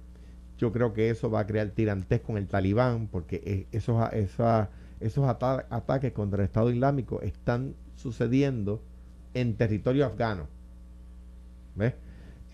[0.57, 4.69] Yo creo que eso va a crear tirantes con el Talibán, porque eh, esos, esa-
[4.99, 8.82] esos ata- ataques contra el Estado Islámico están sucediendo
[9.34, 10.47] en territorio afgano.
[11.76, 11.93] ¿Ves?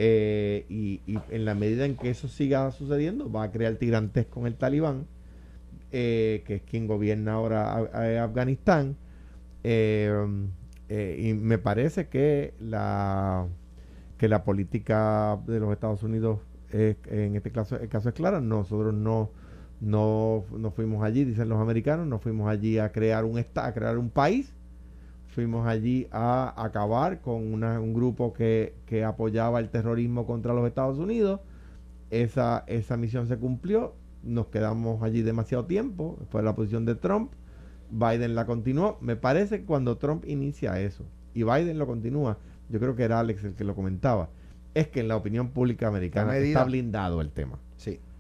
[0.02, 4.48] Eh, y, en la medida en que eso siga sucediendo, va a crear tirantes con
[4.48, 5.08] el Talibán,
[5.92, 8.96] eh, que es quien gobierna ahora a- Afganistán.
[9.64, 10.12] Eh,
[10.88, 13.48] eh, y me parece que la
[14.18, 16.40] que la política de los Estados Unidos
[16.72, 18.42] en este caso, el caso es clara.
[18.42, 19.32] Nosotros no,
[19.82, 23.98] no, no fuimos allí, dicen los americanos, no fuimos allí a crear un a crear
[23.98, 24.54] un país
[25.30, 30.68] fuimos allí a acabar con una- un grupo que, que apoyaba el terrorismo contra los
[30.68, 31.40] Estados Unidos.
[32.10, 36.96] Esa, esa misión se cumplió, nos quedamos allí demasiado tiempo, después de la posición de
[36.96, 37.32] Trump,
[37.92, 38.98] Biden la continuó.
[39.02, 42.38] Me parece que cuando Trump inicia eso y Biden lo continúa,
[42.70, 44.30] yo creo que era Alex el que lo comentaba,
[44.74, 47.60] es que en la opinión pública americana está blindado el tema.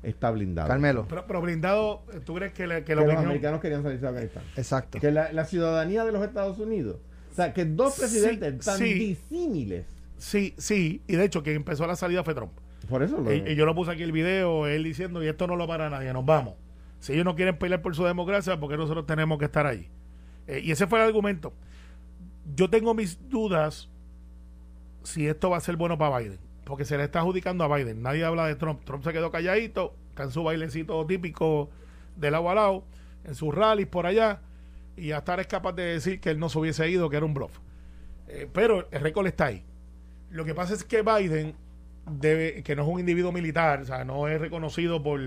[0.02, 0.68] Está blindado.
[0.68, 3.84] Carmelo, Pero, pero blindado, ¿tú crees que, la- que Que la los opinión- americanos querían
[3.84, 4.43] salirse de Afganistán.
[4.56, 5.00] exacto.
[5.00, 6.97] Que la, la ciudadanía de los Estados Unidos.
[7.32, 8.93] O sea, que dos Sí, presidentes tan sí.
[8.93, 9.86] disímiles.
[10.18, 12.52] Sí, sí, y de hecho quien empezó la salida fue Trump.
[12.89, 13.34] Por eso lo.
[13.34, 15.89] Y, y yo lo puse aquí el video, él diciendo, y esto no lo para
[15.89, 16.56] nadie, nos vamos.
[17.00, 19.88] Si ellos no quieren pelear por su democracia, porque nosotros tenemos que estar allí?
[20.47, 21.54] Eh, y ese fue el argumento.
[22.56, 23.89] Yo tengo mis dudas
[25.04, 26.39] si esto va a ser bueno para Biden,
[26.70, 28.03] porque se le está adjudicando a Biden.
[28.03, 28.84] Nadie habla de Trump.
[28.86, 31.72] Trump se quedó calladito, está en su bailecito típico
[32.15, 32.84] del agua al lado,
[33.26, 34.41] en sus rallies por allá,
[34.95, 37.34] y hasta es capaz de decir que él no se hubiese ido, que era un
[37.34, 37.57] bluff.
[38.28, 39.65] Eh, pero el récord está ahí.
[40.30, 41.55] Lo que pasa es que Biden,
[42.05, 45.20] debe, que no es un individuo militar, o sea, no es reconocido por,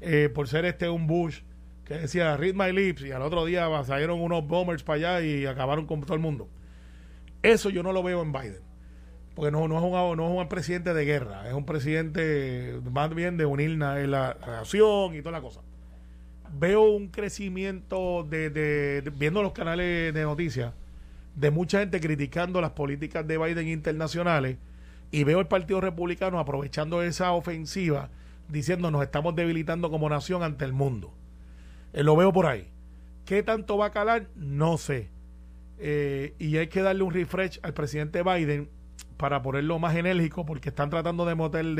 [0.00, 1.40] eh, por ser este un Bush
[1.84, 5.44] que decía read my lips y al otro día salieron unos bombers para allá y
[5.44, 6.48] acabaron con todo el mundo.
[7.42, 8.71] Eso yo no lo veo en Biden.
[9.34, 13.14] Porque no, no, es un, no es un presidente de guerra, es un presidente más
[13.14, 15.60] bien de unir la, la nación y toda la cosa.
[16.58, 20.74] Veo un crecimiento de- viendo los canales de noticias,
[21.34, 24.58] de mucha gente criticando las políticas de Biden internacionales
[25.10, 28.10] y veo el Partido Republicano aprovechando esa ofensiva
[28.48, 31.14] diciendo nos estamos debilitando como nación ante el mundo.
[31.94, 32.68] Eh, lo veo por ahí.
[33.24, 34.26] ¿Qué tanto va a calar?
[34.36, 35.08] No sé.
[35.78, 38.68] Eh, y hay que darle un refresh al presidente Biden
[39.16, 41.34] para ponerlo más enérgico porque están tratando de,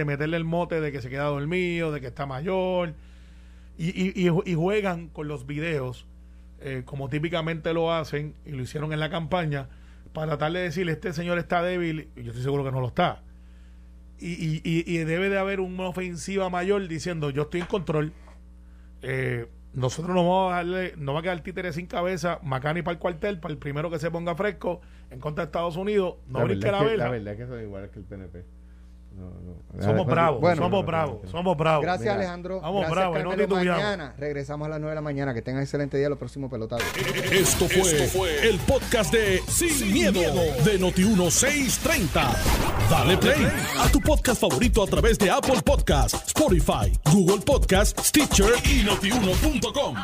[0.05, 2.95] meterle el mote de que se queda dormido, de que está mayor
[3.77, 4.13] y, y-
[4.55, 6.07] juegan con los videos
[6.61, 9.69] eh, como típicamente lo hacen y lo hicieron en la campaña
[10.13, 12.89] para tratar de decirle este señor está débil y yo estoy seguro que no lo
[12.89, 13.23] está.
[14.21, 18.13] Y, y- y- y debe de haber una ofensiva mayor diciendo yo estoy en control
[19.03, 22.93] eh, nosotros no vamos a darle no va a quedar títere sin cabeza Macani para
[22.93, 26.41] el cuartel para el primero que se ponga fresco en contra de Estados Unidos no
[26.41, 28.45] la, brinque la es que, vela la verdad es que son iguales que el PNP.
[29.15, 29.83] No, no.
[29.83, 30.63] somos bravos bueno.
[30.63, 32.61] somos bravos somos bravos Gracias, Mira, Alejandro.
[32.61, 33.57] vamos, Gracias, bravo, no.
[33.57, 35.35] Mañana regresamos a las 9 de la mañana.
[35.35, 36.09] Que tengan excelente día.
[36.09, 36.85] Los próximos pelotados.
[37.31, 40.21] Esto fue, el podcast de Sin, miedo,
[40.65, 42.37] de Noti1630.
[42.91, 43.47] Dale play
[43.79, 49.97] a tu podcast favorito a través de Apple Podcasts, Spotify, Google Podcasts, Stitcher y notiuno.com.